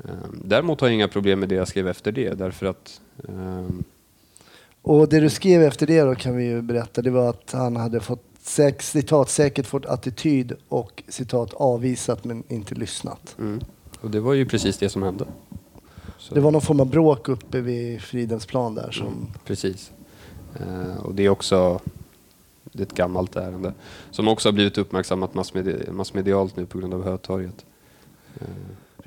Ehm, 0.05 0.41
Däremot 0.45 0.81
har 0.81 0.87
jag 0.87 0.95
inga 0.95 1.07
problem 1.07 1.39
med 1.39 1.49
det 1.49 1.55
jag 1.55 1.67
skrev 1.67 1.87
efter 1.87 2.11
det, 2.11 2.33
därför 2.33 2.65
att... 2.65 3.01
ehm, 3.27 3.83
och 4.81 5.09
det 5.09 5.19
du 5.19 5.29
skrev 5.29 5.61
efter 5.63 5.87
det 5.87 6.01
då 6.01 6.15
kan 6.15 6.35
vi 6.37 6.43
ju 6.45 6.61
berätta, 6.61 7.01
det 7.01 7.11
var 7.11 7.29
att 7.29 7.51
han 7.51 7.75
hade 7.75 7.99
fått 7.99 8.23
säk, 8.41 8.81
citat, 8.81 9.29
säkert 9.29 9.65
fått 9.65 9.85
attityd 9.85 10.53
och 10.69 11.03
citat 11.07 11.53
avvisat 11.53 12.23
men 12.23 12.43
inte 12.47 12.75
lyssnat. 12.75 13.35
mm. 13.39 13.59
Och 14.01 14.09
det 14.11 14.19
var 14.19 14.33
ju 14.33 14.45
precis 14.45 14.77
det 14.77 14.89
som 14.89 15.03
hände. 15.03 15.25
Så- 16.17 16.33
Det 16.35 16.41
var 16.41 16.51
någon 16.51 16.61
form 16.61 16.79
av 16.79 16.85
bråk 16.89 17.29
uppe 17.29 17.61
vid 17.61 18.01
Fridhemsplan 18.01 18.75
där 18.75 18.91
som... 18.91 19.07
Mm, 19.07 19.25
precis. 19.45 19.91
Eh, 20.59 20.97
och 21.05 21.15
det 21.15 21.23
är 21.25 21.29
också 21.29 21.79
det 22.63 22.79
är 22.83 22.85
ett 22.85 22.93
gammalt 22.95 23.35
ärende 23.35 23.73
som 24.11 24.27
också 24.27 24.47
har 24.49 24.53
blivit 24.53 24.77
uppmärksammat 24.77 25.33
massmedi- 25.33 25.91
massmedialt 25.91 26.55
nu 26.55 26.65
på 26.65 26.77
grund 26.77 26.93
av 26.93 27.03
Hötorget. 27.03 27.65
Eh, 28.41 28.47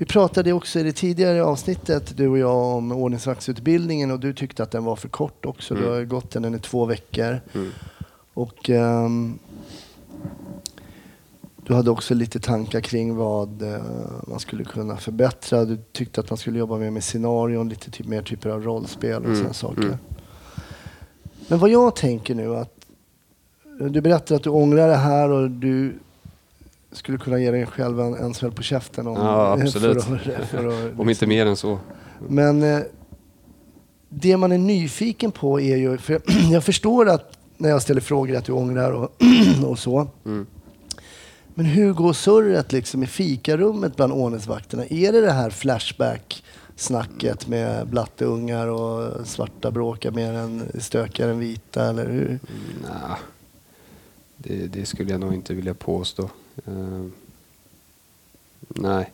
Vi 0.02 0.06
pratade 0.06 0.52
också 0.52 0.80
i 0.80 0.82
det 0.82 0.92
tidigare 0.92 1.44
avsnittet, 1.44 2.16
du 2.16 2.28
och 2.28 2.38
jag, 2.38 2.56
om 2.76 2.92
ordningsvaktsutbildningen 2.92 4.10
och 4.10 4.20
du 4.20 4.32
tyckte 4.32 4.62
att 4.62 4.70
den 4.70 4.84
var 4.84 4.96
för 4.96 5.08
kort 5.08 5.44
också. 5.44 5.74
Du 5.74 5.80
Mm. 5.80 5.92
har 5.92 6.04
gått 6.04 6.30
den, 6.30 6.54
i 6.54 6.58
två 6.58 6.84
veckor. 6.84 7.40
mm. 7.54 7.70
Och 8.34 8.70
ehm, 8.70 9.38
du 11.66 11.74
hade 11.74 11.90
också 11.90 12.14
lite 12.14 12.40
tankar 12.40 12.80
kring 12.80 13.16
vad 13.16 13.62
eh, 13.62 13.82
man 14.26 14.40
skulle 14.40 14.64
kunna 14.64 14.96
förbättra. 14.96 15.64
Du 15.64 15.78
tyckte 15.92 16.20
att 16.20 16.30
man 16.30 16.36
skulle 16.36 16.58
jobba 16.58 16.76
mer 16.78 16.90
med 16.90 17.04
scenarion, 17.04 17.68
lite 17.68 17.90
typ, 17.90 18.06
mer 18.06 18.22
typer 18.22 18.50
av 18.50 18.62
rollspel 18.62 19.16
och 19.16 19.24
Mm, 19.24 19.36
sådana 19.36 19.54
saker. 19.54 19.82
mm. 19.82 19.96
Men 21.48 21.58
vad 21.58 21.70
jag 21.70 21.96
tänker 21.96 22.34
nu 22.34 22.56
att 22.56 22.74
du 23.90 24.00
berättar 24.00 24.36
att 24.36 24.42
du 24.42 24.50
ångrar 24.50 24.88
det 24.88 24.96
här 24.96 25.30
och 25.30 25.50
du 25.50 25.94
skulle 26.92 27.18
kunna 27.18 27.38
ge 27.38 27.50
dig 27.50 27.66
själv 27.66 28.00
en, 28.00 28.14
en 28.14 28.34
smäll 28.34 28.52
på 28.52 28.62
käften 28.62 29.06
om, 29.06 29.16
Ja, 29.16 29.52
absolut. 29.52 30.04
För 30.04 30.14
att, 30.14 30.48
för 30.48 30.88
att, 30.88 31.00
Om 31.00 31.08
inte 31.08 31.26
mer 31.26 31.46
än 31.46 31.56
så. 31.56 31.78
men 32.28 32.62
eh, 32.62 32.80
det 34.08 34.36
man 34.36 34.52
är 34.52 34.58
nyfiken 34.58 35.32
på 35.32 35.60
är 35.60 35.76
ju, 35.76 35.98
för 35.98 36.20
jag 36.52 36.64
förstår 36.64 37.08
att 37.08 37.38
när 37.56 37.68
jag 37.68 37.82
ställer 37.82 38.00
frågor 38.00 38.36
att 38.36 38.44
du 38.44 38.52
ångrar 38.52 38.92
och, 38.92 39.12
och 39.66 39.78
så. 39.78 40.08
Mm. 40.24 40.46
Men 41.54 41.66
hur 41.66 41.92
går 41.92 42.12
surret 42.12 42.72
liksom 42.72 43.02
i 43.02 43.06
fikarummet 43.06 43.96
bland 43.96 44.12
ordningsvakterna? 44.12 44.84
Är 44.86 45.12
det 45.12 45.20
det 45.20 45.32
här 45.32 45.50
snacket 46.76 47.46
med 47.46 47.88
blatteungar 47.88 48.66
och 48.66 49.26
svarta 49.26 49.70
bråkar 49.70 50.10
mer 50.10 50.32
än 50.32 50.68
stökigare 50.80 51.30
än 51.30 51.38
vita, 51.38 51.88
eller 51.88 52.06
hur? 52.06 52.38
Nej, 52.82 53.18
det, 54.36 54.66
det 54.66 54.86
skulle 54.86 55.10
jag 55.10 55.20
nog 55.20 55.34
inte 55.34 55.54
vilja 55.54 55.74
påstå. 55.74 56.30
Eh, 56.66 57.04
nej. 58.68 59.12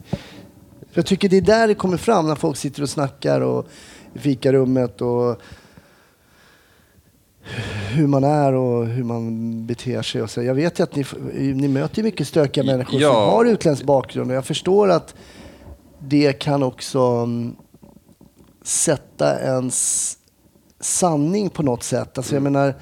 Jag 0.92 1.06
tycker 1.06 1.28
det 1.28 1.36
är 1.36 1.40
där 1.40 1.68
det 1.68 1.74
kommer 1.74 1.96
fram 1.96 2.26
när 2.28 2.34
folk 2.34 2.56
sitter 2.56 2.82
och 2.82 2.90
snackar 2.90 3.40
och 3.40 3.66
i 4.14 4.18
fikarummet 4.18 5.00
och 5.00 5.40
hur 7.90 8.06
man 8.06 8.24
är 8.24 8.52
och 8.52 8.86
hur 8.86 9.04
man 9.04 9.66
beter 9.66 10.02
sig. 10.02 10.22
Och 10.22 10.30
så. 10.30 10.42
Jag 10.42 10.54
vet 10.54 10.78
ju 10.78 10.82
att 10.82 10.96
ni, 10.96 11.04
ni 11.54 11.68
möter 11.68 12.02
mycket 12.02 12.28
stökiga 12.28 12.64
människor 12.64 13.00
Ja. 13.00 13.12
som 13.12 13.22
har 13.22 13.44
utländsk 13.44 13.84
bakgrund 13.84 14.30
och 14.30 14.36
jag 14.36 14.44
förstår 14.44 14.88
att 14.90 15.14
det 15.98 16.32
kan 16.32 16.62
också 16.62 17.00
mm, 17.00 17.56
sätta 18.62 19.40
ens 19.40 20.18
sanning 20.80 21.50
på 21.50 21.62
något 21.62 21.82
sätt. 21.82 22.18
Alltså 22.18 22.34
jag 22.36 22.42
menar, 22.42 22.74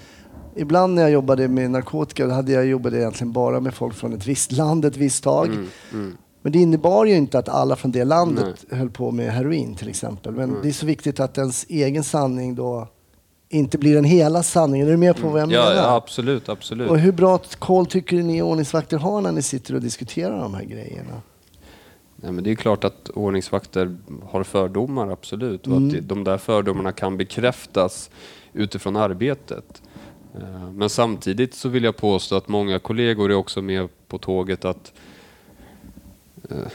ibland 0.56 0.94
när 0.94 1.02
jag 1.02 1.10
jobbade 1.10 1.48
med 1.48 1.70
narkotika, 1.70 2.26
då 2.26 2.32
hade 2.34 2.52
jag 2.52 2.66
jobbade 2.66 2.98
egentligen 2.98 3.32
bara 3.32 3.60
med 3.60 3.74
folk 3.74 3.94
från 3.94 4.12
ett 4.12 4.26
visst 4.26 4.52
land 4.52 4.84
ett 4.84 4.96
visst 4.96 5.24
tag. 5.24 5.46
Mm, 5.46 5.68
mm. 5.92 6.16
Men 6.42 6.52
det 6.52 6.58
innebar 6.58 7.04
ju 7.04 7.14
inte 7.14 7.38
att 7.38 7.48
alla 7.48 7.76
från 7.76 7.92
det 7.92 8.04
landet 8.04 8.64
höll 8.70 8.90
på 8.90 9.10
med 9.10 9.32
heroin 9.32 9.74
till 9.74 9.88
exempel. 9.88 10.32
Men 10.32 10.44
Mm. 10.50 10.62
det 10.62 10.68
är 10.68 10.72
så 10.72 10.86
viktigt 10.86 11.20
att 11.20 11.38
ens 11.38 11.66
egen 11.68 12.04
sanning 12.04 12.54
då 12.54 12.88
inte 13.48 13.78
blir 13.78 13.94
den 13.94 14.04
hela 14.04 14.42
sanningen. 14.42 14.86
Är 14.86 14.90
du 14.90 14.96
med 14.96 15.16
på 15.16 15.28
vad 15.28 15.40
jag 15.40 15.52
Ja, 15.52 15.60
menar? 15.68 15.74
ja, 15.74 15.94
absolut, 15.96 16.48
absolut. 16.48 16.90
Och 16.90 16.98
hur 16.98 17.12
bra 17.12 17.38
koll 17.58 17.86
tycker 17.86 18.16
ni 18.16 18.42
ordningsvakter 18.42 18.98
har 18.98 19.20
när 19.20 19.32
ni 19.32 19.42
sitter 19.42 19.74
och 19.74 19.80
diskuterar 19.80 20.38
de 20.40 20.54
här 20.54 20.64
grejerna? 20.64 21.22
Nej, 22.16 22.32
men 22.32 22.44
det 22.44 22.50
är 22.50 22.54
klart 22.54 22.84
att 22.84 23.08
ordningsvakter 23.14 23.96
har 24.24 24.42
fördomar, 24.42 25.08
absolut. 25.10 25.66
Och 25.66 25.72
Mm. 25.72 25.86
att 25.88 25.92
det- 25.94 26.00
de 26.00 26.24
där 26.24 26.38
fördomarna 26.38 26.92
kan 26.92 27.16
bekräftas 27.16 28.10
utifrån 28.52 28.96
arbetet. 28.96 29.82
Eh, 30.40 30.70
men 30.72 30.90
samtidigt 30.90 31.54
så 31.54 31.68
vill 31.68 31.84
jag 31.84 31.96
påstå 31.96 32.36
att 32.36 32.48
många 32.48 32.78
kollegor 32.78 33.30
är 33.30 33.34
också 33.34 33.62
med 33.62 33.88
på 34.08 34.18
tåget 34.18 34.64
att 34.64 34.92
eh, 36.50 36.66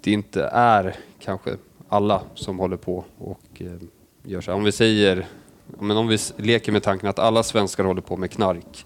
det 0.00 0.12
inte 0.12 0.44
är 0.52 0.96
kanske 1.18 1.56
alla 1.88 2.22
som 2.34 2.58
håller 2.58 2.76
på 2.76 3.04
och 3.18 3.42
eh, 3.54 3.72
gör 4.22 4.40
så 4.40 4.50
här. 4.50 4.58
Om 4.58 4.64
vi 4.64 4.72
säger, 4.72 5.26
men 5.78 5.96
om 5.96 6.08
vi 6.08 6.18
leker 6.36 6.72
med 6.72 6.82
tanken 6.82 7.08
att 7.08 7.18
alla 7.18 7.42
svenskar 7.42 7.84
håller 7.84 8.02
på 8.02 8.16
med 8.16 8.30
knark 8.30 8.84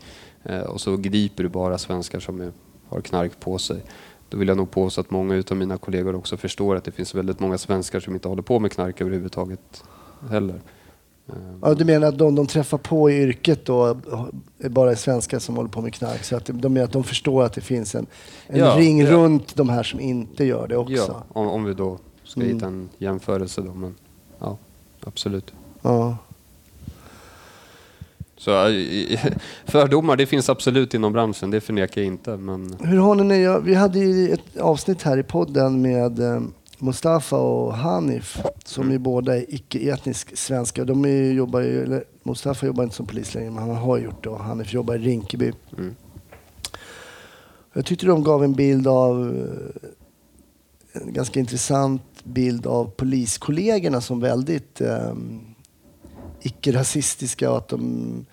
och 0.68 0.80
så 0.80 0.96
griper 0.96 1.42
du 1.42 1.48
bara 1.48 1.78
svenskar 1.78 2.20
som 2.20 2.40
är, 2.40 2.52
har 2.88 3.00
knark 3.00 3.40
på 3.40 3.58
sig. 3.58 3.82
Då 4.28 4.38
vill 4.38 4.48
jag 4.48 4.56
nog 4.56 4.70
påstå 4.70 5.00
att 5.00 5.11
många 5.11 5.34
utav 5.34 5.56
mina 5.56 5.76
kollegor 5.76 6.14
också 6.14 6.37
förstår 6.37 6.76
att 6.76 6.84
det 6.84 6.92
finns 6.92 7.14
väldigt 7.14 7.40
många 7.40 7.58
svenskar 7.58 8.00
som 8.00 8.14
inte 8.14 8.28
håller 8.28 8.42
på 8.42 8.58
med 8.58 8.72
knark 8.72 9.00
överhuvudtaget 9.00 9.84
heller. 10.30 10.61
Eh, 11.28 11.34
Ja, 11.62 11.74
du 11.74 11.84
menar 11.84 12.08
att 12.08 12.18
de 12.18 12.34
de 12.34 12.46
träffar 12.46 12.78
på 12.78 13.10
i 13.10 13.22
yrket 13.22 13.64
då 13.66 13.96
är 14.58 14.68
bara 14.68 14.96
svenskar 14.96 15.38
som 15.38 15.56
håller 15.56 15.68
på 15.70 15.80
med 15.80 15.94
knark? 15.94 16.24
Så 16.24 16.36
att 16.36 16.50
de, 16.52 16.72
menar 16.72 16.84
att 16.86 16.92
de 16.92 17.04
förstår 17.04 17.44
att 17.44 17.52
det 17.52 17.60
finns 17.60 17.94
en, 17.94 18.06
en 18.46 18.58
Ja, 18.58 18.74
ring 18.78 19.00
ja. 19.00 19.10
runt 19.10 19.56
de 19.56 19.68
här 19.68 19.82
som 19.82 20.00
inte 20.00 20.44
gör 20.44 20.66
det 20.68 20.76
också? 20.76 20.92
Ja, 20.94 21.24
om, 21.40 21.48
om 21.48 21.64
vi 21.64 21.74
då 21.74 21.98
ska 22.24 22.40
Mm. 22.40 22.54
hitta 22.54 22.66
en 22.66 22.88
jämförelse 22.98 23.60
då. 23.60 23.74
Men 23.74 23.94
ja, 24.38 24.56
absolut. 25.04 25.52
Ja. 25.82 26.16
Så 28.36 28.66
äh, 28.68 29.20
fördomar, 29.64 30.16
det 30.16 30.26
finns 30.26 30.48
absolut 30.48 30.94
inom 30.94 31.12
branschen, 31.12 31.50
det 31.50 31.60
förnekar 31.60 32.00
jag 32.00 32.06
inte. 32.06 32.36
Men 32.36 32.76
Hur 32.80 32.98
har 32.98 33.14
ni 33.14 33.58
Vi 33.64 33.74
hade 33.74 33.98
ju 33.98 34.30
ett 34.32 34.56
avsnitt 34.60 35.02
här 35.02 35.18
i 35.18 35.22
podden 35.22 35.82
med 35.82 36.18
eh, 36.20 36.40
Mustafa 36.80 37.36
och 37.36 37.74
Hanif 37.74 38.42
som 38.64 38.82
Mm. 38.82 38.92
ju 38.92 38.98
båda 38.98 39.36
är 39.36 39.54
icke-etnisk 39.54 40.36
svenska. 40.36 40.84
De 40.84 41.04
ju, 41.04 41.32
jobbar 41.32 41.60
ju, 41.60 41.82
eller 41.82 42.04
Mustafa 42.22 42.66
jobbar 42.66 42.84
inte 42.84 42.96
som 42.96 43.06
polis 43.06 43.34
längre 43.34 43.50
men 43.50 43.62
han 43.62 43.76
har 43.76 43.98
gjort 43.98 44.24
det 44.24 44.30
och 44.30 44.38
Hanif 44.38 44.72
jobbar 44.72 44.94
i 44.94 44.98
Rinkeby. 44.98 45.52
Mm. 45.78 45.94
Jag 47.72 47.86
tyckte 47.86 48.06
de 48.06 48.22
gav 48.22 48.44
en 48.44 48.52
bild 48.52 48.86
av 48.86 49.36
eh, 50.92 51.02
en 51.02 51.12
ganska 51.12 51.40
intressant 51.40 52.02
bild 52.24 52.66
av 52.66 52.84
poliskollegorna 52.84 54.00
som 54.00 54.20
väldigt 54.20 54.80
eh, 54.80 55.14
icke-rasistiska 56.40 57.50
och 57.50 57.56
att 57.56 57.68
de 57.68 58.26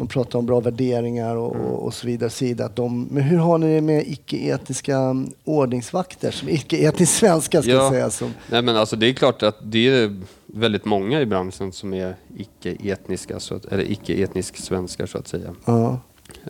man 0.00 0.08
pratar 0.08 0.38
om 0.38 0.46
bra 0.46 0.60
värderingar 0.60 1.36
och, 1.36 1.54
Mm. 1.54 1.66
och, 1.66 1.84
och 1.86 1.94
så 1.94 2.06
vidare. 2.06 2.30
Sida, 2.30 2.64
att 2.64 2.76
de, 2.76 3.08
men 3.10 3.22
hur 3.22 3.38
har 3.38 3.58
ni 3.58 3.74
det 3.74 3.80
med 3.80 4.04
icke-etniska 4.08 4.96
mm, 4.96 5.30
ordningsvakter? 5.44 6.30
Som 6.30 6.48
icke-etniskt 6.48 7.14
svenska 7.14 7.62
ska 7.62 7.70
Ja. 7.70 7.90
säga. 7.90 8.10
Som, 8.10 8.34
Nej 8.50 8.62
men 8.62 8.76
alltså 8.76 8.96
det 8.96 9.06
är 9.06 9.12
klart 9.12 9.42
att 9.42 9.56
det 9.62 9.88
är 9.88 10.16
väldigt 10.46 10.84
många 10.84 11.20
i 11.20 11.26
branschen 11.26 11.72
som 11.72 11.94
är 11.94 12.14
icke-etniska, 12.36 13.40
så 13.40 13.54
att, 13.54 13.64
eller 13.64 13.90
icke-etnisk 13.90 14.56
svenskar 14.56 15.06
så 15.06 15.18
att 15.18 15.28
säga. 15.28 15.54
ja. 15.64 15.98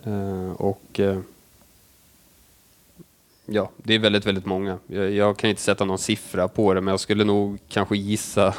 Eh, 0.03 0.51
och 0.51 0.99
eh, 0.99 1.19
ja, 3.45 3.69
det 3.77 3.93
är 3.95 3.99
väldigt, 3.99 4.25
väldigt 4.25 4.45
många. 4.45 4.77
Jag, 4.87 5.11
jag 5.11 5.37
kan 5.37 5.49
inte 5.49 5.61
sätta 5.61 5.85
någon 5.85 5.97
siffra 5.99 6.47
på 6.47 6.73
det, 6.73 6.81
men 6.81 6.91
jag 6.91 6.99
skulle 6.99 7.23
nog 7.23 7.57
kanske 7.69 7.97
gissa 7.97 8.53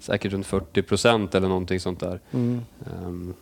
säkert 0.00 0.32
runt 0.32 0.46
40 0.46 0.82
procent 0.82 1.34
eller 1.34 1.48
någonting 1.48 1.80
sånt 1.80 2.00
där. 2.00 2.20
Mm. 2.32 2.60
Ehm, 2.86 3.34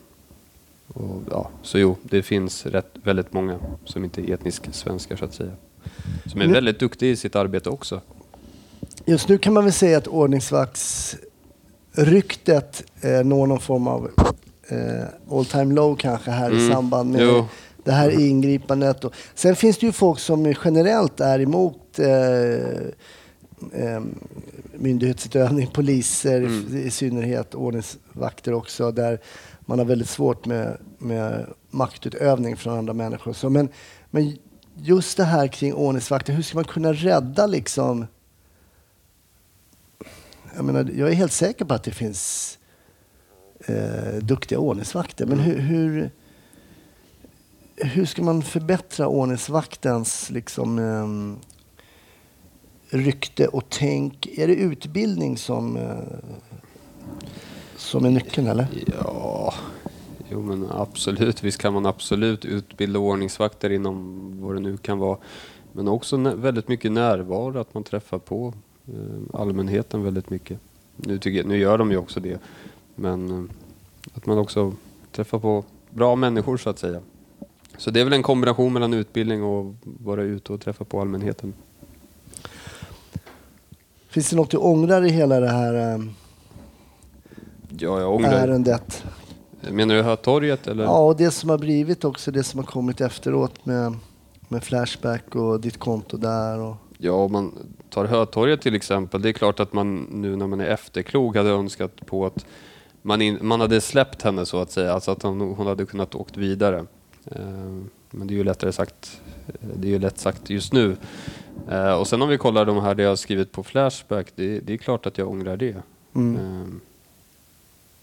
och, 0.89 1.23
ja, 1.31 1.51
så 1.63 1.79
jo, 1.79 1.97
det 2.03 2.23
finns 2.23 2.67
rätt, 2.67 2.91
väldigt 3.03 3.33
många 3.33 3.59
som 3.85 4.05
inte 4.05 4.31
är 4.31 4.35
etnisk 4.35 4.69
svenskar 4.73 5.17
så 5.17 5.25
att 5.25 5.35
säga. 5.35 5.53
Som 6.27 6.41
är 6.41 6.47
Nu- 6.47 6.53
väldigt 6.53 6.79
duktiga 6.79 7.11
i 7.11 7.17
sitt 7.17 7.37
arbete 7.37 7.71
också. 7.71 8.01
Just 9.05 9.29
nu 9.29 9.39
kan 9.39 9.53
man 9.53 9.65
väl 9.65 9.73
säga 9.73 9.99
att 9.99 10.07
ordningsvaktsryktet 10.07 12.85
eh, 13.01 13.25
når 13.25 13.47
någon 13.47 13.61
form 13.61 13.89
av 13.89 14.11
eh, 14.69 15.05
all 15.31 15.45
time 15.45 15.75
low 15.75 15.97
kanske 15.97 16.31
här 16.31 16.51
i 16.51 16.55
Mm. 16.61 16.73
samband 16.73 17.11
med 17.13 17.23
Jo. 17.23 17.45
det 17.85 17.93
här 17.93 18.21
ingripandet. 18.21 19.05
Och, 19.05 19.15
sen 19.35 19.57
finns 19.57 19.79
det 19.79 19.87
ju 19.87 19.93
folk 19.93 20.19
som 20.19 20.55
generellt 20.65 21.21
är 21.21 21.41
emot 21.41 21.99
eh, 21.99 22.07
eh, 23.73 24.03
myndighetsutövning, 24.75 25.67
poliser 25.67 26.43
Mm. 26.43 26.77
i 26.77 26.91
synnerhet, 26.91 27.55
ordningsvakter 27.55 28.53
också, 28.53 28.91
där 28.91 29.21
man 29.61 29.79
har 29.79 29.87
väldigt 29.87 30.09
svårt 30.09 30.47
med, 30.47 30.79
med 30.99 31.47
maktutövning 31.71 32.57
från 32.57 32.79
andra 32.79 32.93
människor. 32.93 33.33
Så, 33.33 33.51
men, 33.51 33.69
men 34.11 34.39
just 34.77 35.17
det 35.17 35.25
här 35.25 35.49
kring 35.49 35.75
ordningsvakter, 35.75 36.33
hur 36.33 36.43
ska 36.43 36.57
man 36.57 36.65
kunna 36.65 36.93
rädda 36.93 37.47
liksom 37.47 38.07
jag, 40.57 40.65
menar, 40.65 40.91
jag 40.97 41.09
är 41.09 41.15
helt 41.15 41.33
säker 41.33 41.65
på 41.65 41.75
att 41.75 41.85
det 41.85 41.91
finns 41.91 42.59
eh, 43.67 44.15
duktiga 44.23 44.59
ordningsvakter. 44.59 45.27
Men 45.27 45.39
hur, 45.39 45.59
hur, 45.59 46.11
hur 47.77 48.07
ska 48.07 48.23
man 48.23 48.43
förbättra 48.43 49.09
ordningsvaktens 49.09 50.31
liksom, 50.31 50.79
eh, 50.79 51.07
rykte 52.91 53.49
och 53.49 53.65
tänk? 53.69 54.27
Är 54.27 54.47
det 54.47 54.55
utbildning 54.55 55.37
som, 55.37 55.77
eh, 55.77 55.99
som 57.77 58.05
är 58.05 58.11
nyckeln 58.11 58.47
eller? 58.47 58.67
Ja, 58.87 59.55
jo 60.31 60.43
men 60.43 60.67
absolut. 60.71 61.43
Visst 61.43 61.59
kan 61.59 61.73
man 61.73 61.87
absolut 61.87 62.45
utbilda 62.45 62.99
ordningsvakter 62.99 63.71
inom 63.71 64.21
vad 64.41 64.57
det 64.57 64.61
nu 64.61 64.77
kan 64.77 64.99
vara. 64.99 65.19
Men 65.73 65.89
också 65.89 66.17
väldigt 66.17 66.69
mycket 66.69 66.93
närvaro, 66.93 67.59
att 67.59 67.75
man 67.75 67.85
träffar 67.85 68.19
på 68.19 68.55
eh, 68.87 69.41
allmänheten 69.41 70.03
väldigt 70.03 70.31
mycket. 70.31 70.59
Nu, 70.97 71.19
tycker 71.19 71.39
jag, 71.39 71.47
nu 71.47 71.59
gör 71.59 71.79
de 71.79 71.91
ju 71.91 71.97
också 71.97 72.21
det. 72.21 72.39
Men 72.95 73.31
eh, 73.31 73.45
att 74.15 74.27
man 74.27 74.39
också 74.39 74.73
träffar 75.13 75.39
på 75.39 75.65
bra 75.91 76.17
människor 76.17 76.57
så 76.57 76.71
att 76.71 76.79
säga. 76.79 77.01
Så 77.77 77.91
det 77.91 78.01
är 78.01 78.05
väl 78.05 78.13
en 78.13 78.23
kombination 78.23 78.73
mellan 78.73 78.95
utbildning 78.95 79.43
och 79.43 79.75
vara 79.83 80.23
ute 80.23 80.53
och 80.53 80.61
träffa 80.61 80.85
på 80.85 81.01
allmänheten. 81.01 81.53
Finns 84.15 84.31
det 84.31 84.37
något 84.37 84.51
du 84.51 84.57
ångrar 84.57 85.05
i 85.05 85.11
hela 85.11 85.41
det 85.41 85.49
här 85.51 85.75
eh, 85.75 85.99
Ja, 87.79 88.01
jag 88.01 88.15
ångrar. 88.15 88.33
ärendet? 88.33 89.05
Menar 89.71 89.95
du 89.95 90.03
Hötorget 90.03 90.67
eller? 90.67 90.85
Ja, 90.85 91.07
och 91.07 91.17
det 91.17 91.31
som 91.31 91.51
har 91.51 91.59
blivit 91.59 92.05
också, 92.05 92.31
det 92.31 92.43
som 92.45 92.59
har 92.61 92.67
kommit 92.67 93.01
efteråt 93.01 93.67
med, 93.67 93.95
med 94.49 94.65
Flashback 94.65 95.35
och 95.35 95.61
ditt 95.61 95.79
konto 95.79 96.17
där. 96.17 96.59
Och, 96.61 96.77
Ja, 96.99 97.13
om 97.13 97.33
man 97.33 97.53
tar 97.91 98.05
Hötorget 98.05 98.61
till 98.61 98.75
exempel. 98.75 99.23
Det 99.23 99.29
är 99.29 99.33
klart 99.33 99.61
att 99.61 99.73
man 99.73 99.97
nu 100.11 100.37
när 100.37 100.47
man 100.47 100.61
är 100.61 100.67
efterklok 100.67 101.37
hade 101.37 101.51
önskat 101.51 102.07
på 102.07 102.27
att 102.27 102.47
man, 103.03 103.23
in, 103.23 103.39
man 103.41 103.61
hade 103.61 103.81
släppt 103.81 104.23
henne 104.23 104.47
så 104.47 104.61
att 104.61 104.71
säga. 104.71 104.93
Alltså 104.93 105.11
att 105.11 105.23
hon, 105.23 105.41
hon 105.41 105.67
hade 105.67 105.87
kunnat 105.87 106.15
åkt 106.15 106.37
vidare. 106.37 106.79
Eh, 107.31 107.41
men 108.11 108.27
det 108.27 108.35
är 108.35 108.37
ju 108.37 108.45
lättare 108.45 108.73
sagt. 108.73 109.21
Det 109.61 109.89
är 109.89 109.93
ju 109.93 109.99
lätt 109.99 110.19
sagt 110.19 110.51
just 110.51 110.73
nu. 110.73 110.97
Eh, 111.71 111.93
och 111.93 112.07
sen 112.07 112.23
om 112.23 112.29
vi 112.29 112.39
kollar 112.39 112.65
de 112.65 112.83
här 112.83 112.95
det 112.95 113.03
jag 113.03 113.19
skrivit 113.19 113.53
på 113.53 113.63
Flashback. 113.63 114.33
Det, 114.35 114.61
det 114.61 114.73
är 114.73 114.77
klart 114.77 115.07
att 115.07 115.19
jag 115.19 115.29
ångrar 115.29 115.57
det. 115.57 115.77
mm. 116.15 116.37
Eh, 116.37 116.69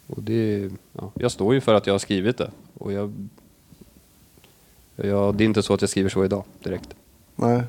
och 0.07 0.23
det, 0.23 0.69
ja, 0.93 1.11
jag 1.15 1.31
står 1.31 1.53
ju 1.53 1.61
för 1.61 1.73
att 1.73 1.87
jag 1.87 1.93
har 1.93 1.99
skrivit 1.99 2.37
det. 2.37 2.51
Och 2.73 2.93
jag, 2.93 3.13
jag, 4.95 5.35
det 5.35 5.43
är 5.43 5.45
inte 5.45 5.63
så 5.63 5.73
att 5.73 5.81
jag 5.81 5.89
skriver 5.89 6.09
så 6.09 6.25
idag 6.25 6.43
direkt. 6.63 6.89
Nej. 7.35 7.63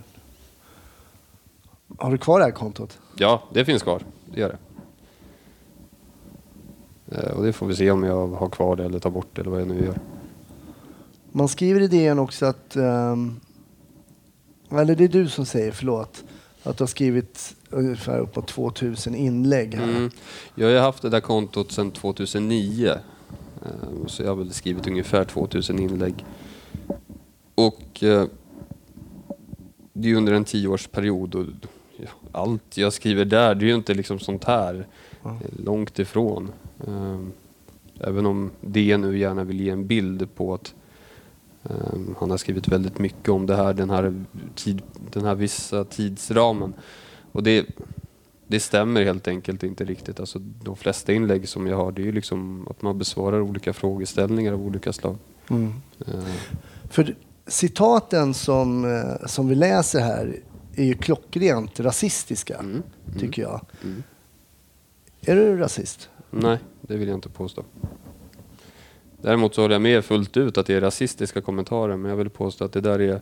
Har 1.99 2.11
du 2.11 2.19
kvar 2.19 2.39
det 2.39 2.45
här 2.45 2.53
kontot? 2.53 2.99
Ja, 3.17 3.43
det 3.53 3.65
finns 3.65 3.83
kvar. 3.83 4.03
det 4.27 4.41
gör 4.41 4.49
det. 4.49 4.59
Eh, 7.17 7.31
och 7.37 7.45
det 7.45 7.53
får 7.53 7.67
vi 7.67 7.77
se 7.77 7.91
om 7.91 8.03
jag 8.05 8.29
har 8.29 8.49
kvar 8.49 8.77
det 8.77 8.85
eller 8.85 8.99
tar 8.99 9.11
bort 9.11 9.29
det 9.33 9.41
eller 9.41 9.51
vad 9.51 9.61
jag 9.61 9.69
nu 9.69 9.85
gör. 9.85 9.99
Man 11.33 11.49
skriver 11.49 11.81
i 11.81 11.89
DN 11.89 12.19
också 12.19 12.47
att, 12.47 12.77
ehm, 12.77 13.41
eller 14.81 14.95
det 14.97 15.05
är 15.05 15.09
du 15.09 15.29
som 15.29 15.47
säger, 15.47 15.73
förlåt, 15.73 16.25
att 16.63 16.79
du 16.79 16.83
har 16.83 16.89
skrivit 16.89 17.57
ungefär 17.71 18.19
uppåt 18.19 18.49
2000 18.49 19.15
inlägg 19.15 19.75
här. 19.75 19.85
Mm. 19.89 20.11
Jag 20.55 20.69
har 20.75 20.81
haft 20.81 21.03
det 21.03 21.09
där 21.09 21.21
kontot 21.21 21.73
sedan 21.73 21.91
2009. 21.91 22.89
Eh, 23.63 24.07
Så 24.07 24.23
jag 24.23 24.29
har 24.29 24.37
väl 24.37 24.53
skrivit 24.53 24.87
ungefär 24.87 25.25
2000 25.25 25.79
inlägg. 25.79 26.25
Och 27.55 28.03
eh, 28.03 28.25
det 29.93 30.11
är 30.11 30.15
under 30.15 30.33
en 30.33 30.45
tioårsperiod 30.45 31.35
och 31.35 31.47
allt 32.33 32.77
jag 32.77 32.93
skriver 32.93 33.25
där, 33.25 33.55
det 33.55 33.65
är 33.65 33.69
ju 33.69 33.75
inte 33.75 33.95
liksom 33.95 34.19
sånt 34.19 34.45
här. 34.45 34.87
Är 35.25 35.39
Långt 35.65 35.99
ifrån. 35.99 36.53
Eh, 36.87 37.19
Även 38.05 38.27
om 38.27 38.51
det 38.61 38.97
nu 38.97 39.19
gärna 39.19 39.45
vill 39.45 39.61
ge 39.61 39.71
en 39.71 39.87
bild 39.87 40.35
på 40.35 40.55
att 40.55 40.75
han 42.19 42.31
har 42.31 42.37
skrivit 42.37 42.69
väldigt 42.69 42.99
mycket 42.99 43.29
om 43.29 43.47
det 43.47 43.57
här, 43.57 43.75
den 43.75 43.91
här, 43.91 44.25
tid, 44.55 44.83
den 45.13 45.25
här 45.25 45.35
vissa 45.35 45.85
tidsramen. 45.85 46.75
Och 47.33 47.43
det, 47.43 47.67
det 48.47 48.61
stämmer 48.61 49.05
helt 49.05 49.29
enkelt 49.29 49.63
inte 49.63 49.85
riktigt. 49.85 50.21
Alltså, 50.21 50.39
de 50.39 50.77
flesta 50.77 51.13
inlägg 51.13 51.49
som 51.49 51.67
jag 51.67 51.77
har, 51.77 51.93
det 51.93 52.03
är 52.03 52.07
ju 52.07 52.13
liksom 52.13 52.67
att 52.71 52.83
man 52.83 52.99
besvarar 52.99 53.41
olika 53.41 53.73
frågeställningar 53.73 54.53
av 54.53 54.67
olika 54.67 54.93
slag. 54.93 55.17
Mm. 55.51 55.75
Eh, 56.07 56.25
För 56.91 57.15
citaten 57.47 58.35
som, 58.35 58.85
eh, 58.85 59.27
som 59.27 59.49
vi 59.49 59.55
läser 59.55 60.01
här 60.01 60.37
är 60.77 60.85
ju 60.85 60.95
klockrent 60.95 61.81
rasistiska, 61.81 62.57
Mm. 62.59 62.83
tycker 63.19 63.43
jag. 63.43 63.61
Mm. 63.85 64.03
Är 65.21 65.37
du 65.37 65.57
rasist? 65.57 66.09
Nej, 66.31 66.59
det 66.81 66.97
vill 66.97 67.09
jag 67.09 67.17
inte 67.17 67.29
påstå. 67.29 67.63
Däremot 69.23 69.55
så 69.55 69.63
håller 69.63 69.75
jag 69.75 69.83
med 69.83 70.05
fullt 70.05 70.37
ut 70.37 70.59
att 70.59 70.67
det 70.67 70.75
är 70.75 70.81
rasistiska 70.81 71.41
kommentarer, 71.41 71.97
men 71.97 72.11
jag 72.11 72.17
vill 72.17 72.31
påstå 72.31 72.65
att 72.65 72.73
det 72.73 72.81
där 72.81 73.01
är 73.01 73.21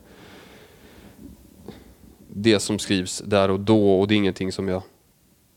det 2.28 2.60
som 2.60 2.78
skrivs 2.78 3.22
där 3.26 3.50
och 3.50 3.60
då 3.60 4.00
och 4.00 4.08
det 4.08 4.14
är 4.14 4.16
ingenting 4.16 4.52
som 4.52 4.68
jag 4.68 4.82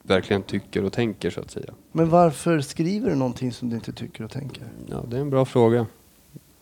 verkligen 0.03 0.43
tycker 0.43 0.83
och 0.83 0.93
tänker 0.93 1.29
så 1.29 1.39
att 1.41 1.51
säga. 1.51 1.73
Men 1.91 2.09
varför 2.09 2.59
skriver 2.61 3.09
du 3.09 3.15
någonting 3.15 3.51
som 3.51 3.69
du 3.69 3.75
inte 3.75 3.91
tycker 3.91 4.23
och 4.23 4.31
tänker? 4.31 4.67
Ja, 4.89 5.03
det 5.09 5.17
är 5.17 5.21
en 5.21 5.29
bra 5.29 5.45
fråga. 5.45 5.85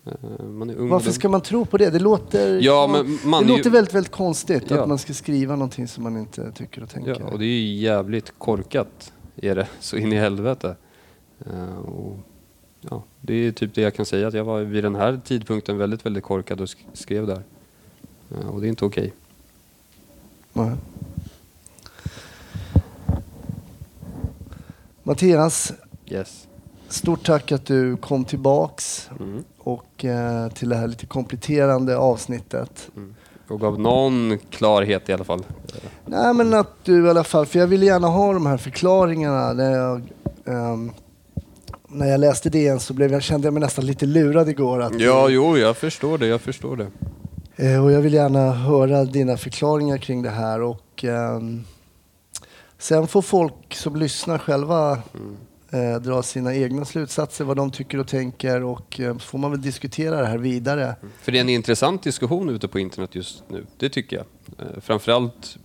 Eh, 0.05 0.45
Man 0.45 0.69
är 0.69 0.75
ung 0.75 0.89
Varför 0.89 1.11
ska 1.11 1.29
man 1.29 1.41
tro 1.41 1.65
på 1.65 1.77
det? 1.77 1.89
Det 1.89 1.99
låter, 1.99 2.59
Ja, 2.61 2.87
men 2.91 3.19
man 3.29 3.43
det 3.43 3.47
är 3.47 3.51
ju- 3.51 3.57
låter 3.57 3.69
väldigt, 3.69 3.93
väldigt 3.95 4.11
konstigt 4.11 4.63
Ja. 4.67 4.81
att 4.81 4.87
man 4.89 4.97
ska 4.97 5.13
skriva 5.13 5.55
någonting 5.55 5.87
som 5.87 6.03
man 6.03 6.17
inte 6.17 6.51
tycker 6.51 6.83
och 6.83 6.89
tänker. 6.89 7.17
Ja, 7.19 7.25
och 7.31 7.39
det 7.39 7.45
är 7.45 7.59
ju 7.59 7.73
jävligt 7.75 8.33
korkat, 8.37 9.13
är 9.35 9.55
det. 9.55 9.67
Så 9.79 9.97
in 9.97 10.13
i 10.13 10.15
helvete. 10.15 10.75
Eh, 11.45 11.77
och, 11.77 12.19
ja, 12.81 13.03
det 13.21 13.33
är 13.33 13.51
typ 13.51 13.75
det 13.75 13.81
jag 13.81 13.93
kan 13.95 14.05
säga, 14.05 14.27
att 14.27 14.33
jag 14.33 14.43
var 14.43 14.61
vid 14.61 14.83
den 14.83 14.95
här 14.95 15.19
tidpunkten 15.25 15.77
väldigt, 15.77 16.05
väldigt 16.05 16.23
korkad 16.23 16.61
och 16.61 16.67
sk- 16.67 16.85
skrev 16.93 17.27
där. 17.27 17.41
Eh, 18.31 18.47
och 18.49 18.61
det 18.61 18.67
är 18.67 18.69
inte 18.69 18.85
okej. 18.85 19.13
Nej. 20.53 20.71
Mattias, 25.03 25.73
Yes. 26.05 26.47
stort 26.89 27.25
tack 27.25 27.51
att 27.51 27.65
du 27.65 27.97
kom 27.97 28.25
tillbaks 28.25 29.09
Mm. 29.19 29.43
och 29.57 30.05
eh, 30.05 30.49
till 30.49 30.69
det 30.69 30.75
här 30.75 30.87
lite 30.87 31.05
kompletterande 31.05 31.97
avsnittet. 31.97 32.89
Mm. 32.95 33.15
Och 33.47 33.59
gav 33.59 33.79
någon 33.79 34.37
klarhet 34.49 35.09
i 35.09 35.13
alla 35.13 35.23
fall. 35.23 35.43
Nej 36.05 36.33
men 36.33 36.53
att 36.53 36.71
du 36.85 37.05
i 37.05 37.09
alla 37.09 37.23
fall, 37.23 37.45
för 37.45 37.59
jag 37.59 37.67
ville 37.67 37.85
gärna 37.85 38.07
ha 38.07 38.33
de 38.33 38.45
här 38.45 38.57
förklaringarna. 38.57 39.53
När 39.53 39.71
jag, 39.71 40.01
ehm, 40.45 40.91
när 41.93 42.07
jag 42.07 42.19
läste 42.19 42.49
DN 42.49 42.79
så 42.79 42.93
blev 42.93 43.11
jag, 43.11 43.23
kände 43.23 43.47
jag 43.47 43.53
mig 43.53 43.61
nästan 43.61 43.85
lite 43.85 44.05
lurad 44.05 44.49
igår. 44.49 44.81
Att, 44.81 44.99
Ja, 44.99 45.29
jo, 45.29 45.57
jag 45.57 45.77
förstår 45.77 46.17
det. 46.17 46.27
Jag 46.27 46.41
förstår 46.41 46.77
det. 46.77 46.87
Eh, 47.55 47.83
och 47.83 47.91
jag 47.91 48.01
vill 48.01 48.13
gärna 48.13 48.51
höra 48.51 49.05
dina 49.05 49.37
förklaringar 49.37 49.97
kring 49.97 50.21
det 50.21 50.29
här. 50.29 50.61
Och, 50.61 51.03
ehm, 51.03 51.63
sen 52.77 53.07
får 53.07 53.21
folk 53.21 53.73
som 53.75 53.95
lyssnar 53.95 54.37
själva 54.37 54.97
Mm. 55.13 55.95
eh, 55.95 56.01
dra 56.01 56.23
sina 56.23 56.55
egna 56.55 56.85
slutsatser, 56.85 57.45
vad 57.45 57.57
de 57.57 57.71
tycker 57.71 57.99
och 57.99 58.07
tänker. 58.07 58.63
Och 58.63 58.99
eh, 58.99 59.13
så 59.13 59.19
får 59.19 59.37
man 59.37 59.51
väl 59.51 59.61
diskutera 59.61 60.21
det 60.21 60.27
här 60.27 60.37
vidare. 60.37 60.95
För 61.21 61.31
det 61.31 61.37
är 61.37 61.41
en 61.41 61.49
intressant 61.49 62.03
diskussion 62.03 62.49
ute 62.49 62.67
på 62.67 62.79
internet 62.79 63.15
just 63.15 63.43
nu. 63.47 63.65
Det 63.77 63.89
tycker 63.89 64.15
jag. 64.17 64.25
Eh, 64.59 64.81
Framförallt 64.81 65.57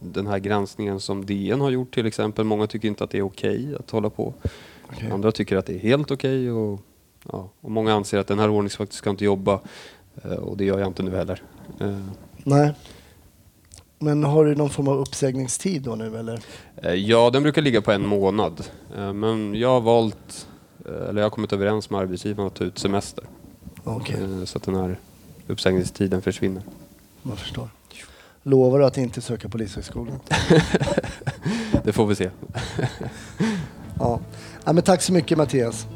den 0.00 0.26
här 0.26 0.38
granskningen 0.38 1.00
som 1.00 1.26
DN 1.26 1.60
har 1.60 1.70
gjort 1.70 1.94
till 1.94 2.06
exempel. 2.06 2.44
Många 2.44 2.66
tycker 2.66 2.88
inte 2.88 3.04
att 3.04 3.10
det 3.10 3.18
är 3.18 3.22
okej 3.26 3.74
att 3.78 3.90
hålla 3.90 4.10
på. 4.10 4.34
Okej. 4.96 5.10
Andra 5.10 5.32
tycker 5.32 5.56
att 5.56 5.66
det 5.66 5.74
är 5.74 5.78
helt 5.78 6.10
okej 6.10 6.52
och, 6.52 6.80
ja, 7.32 7.48
och 7.60 7.70
många 7.70 7.94
anser 7.94 8.18
att 8.18 8.26
den 8.26 8.38
här 8.38 8.48
ordningsvakten 8.50 8.96
ska 8.96 9.10
inte 9.10 9.24
jobba. 9.24 9.60
Eh, 10.24 10.30
Och 10.32 10.56
det 10.56 10.64
gör 10.64 10.78
jag 10.78 10.88
inte 10.88 11.02
nu 11.02 11.16
heller. 11.16 11.42
Eh, 11.80 11.98
Nej. 12.44 12.72
Men 13.98 14.24
har 14.24 14.44
du 14.44 14.54
någon 14.54 14.70
form 14.70 14.88
av 14.88 14.98
uppsägningstid 14.98 15.82
då 15.82 15.94
nu 15.94 16.16
eller? 16.18 16.40
eh, 16.76 16.92
Ja, 16.94 17.30
den 17.30 17.42
brukar 17.42 17.62
ligga 17.62 17.82
på 17.82 17.92
en 17.92 18.06
månad. 18.06 18.64
Men 19.14 19.54
jag 19.54 19.68
har 19.68 19.80
valt, 19.80 20.48
eller 20.84 21.20
jag 21.20 21.24
har 21.24 21.30
kommit 21.30 21.52
överens 21.52 21.90
med 21.90 22.00
arbetsgivaren 22.00 22.46
att 22.46 22.54
ta 22.54 22.64
ut 22.64 22.78
semester. 22.78 23.24
Eh, 23.86 24.44
Så 24.44 24.58
att 24.58 24.62
den 24.64 24.74
här 24.74 24.98
uppsägningstiden 25.46 26.22
försvinner. 26.22 26.62
man 27.22 27.36
förstår. 27.36 27.68
Lovar 28.42 28.78
du 28.78 28.84
att 28.84 28.96
inte 28.98 29.20
söka 29.20 29.48
Polishögskolan? 29.48 30.20
Det 31.84 31.92
får 31.92 32.06
vi 32.06 32.14
se. 32.14 32.30
Ja. 33.98 34.20
ja 34.64 34.72
men 34.72 34.82
tack 34.82 35.02
så 35.02 35.12
mycket 35.12 35.38
Mattias. 35.38 35.86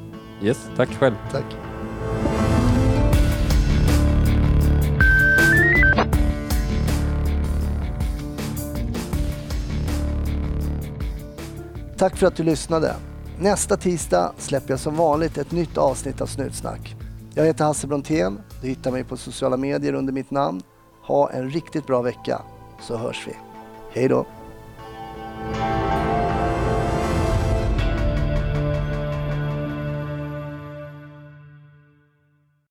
Yes, 0.42 0.58
tack 0.76 0.88
själv. 0.88 1.14
Tack. 1.32 1.44
Tack 11.98 12.16
för 12.16 12.26
att 12.26 12.37
du 12.37 12.42
lyssnade. 12.42 12.94
Nästa 13.40 13.76
tisdag 13.76 14.32
släpper 14.37 14.70
jag 14.70 14.80
som 14.80 14.96
vanligt 14.96 15.38
ett 15.38 15.52
nytt 15.52 15.78
avsnitt 15.78 16.20
av 16.20 16.26
Snutsnack. 16.26 16.96
Jag 17.34 17.44
heter 17.44 17.64
Hasse 17.64 17.87
Brontén. 17.87 18.40
Du 18.62 18.68
hittar 18.68 18.90
mig 18.90 19.04
på 19.04 19.16
sociala 19.16 19.56
medier 19.56 19.92
under 19.92 20.12
mitt 20.12 20.30
namn. 20.30 20.62
Ha 21.02 21.30
en 21.30 21.50
riktigt 21.50 21.87
bra 21.87 22.02
vecka 22.02 22.42
så 22.80 22.96
hörs 22.96 23.26
vi. 23.26 23.32
Hej 23.92 24.08
då! 24.08 24.26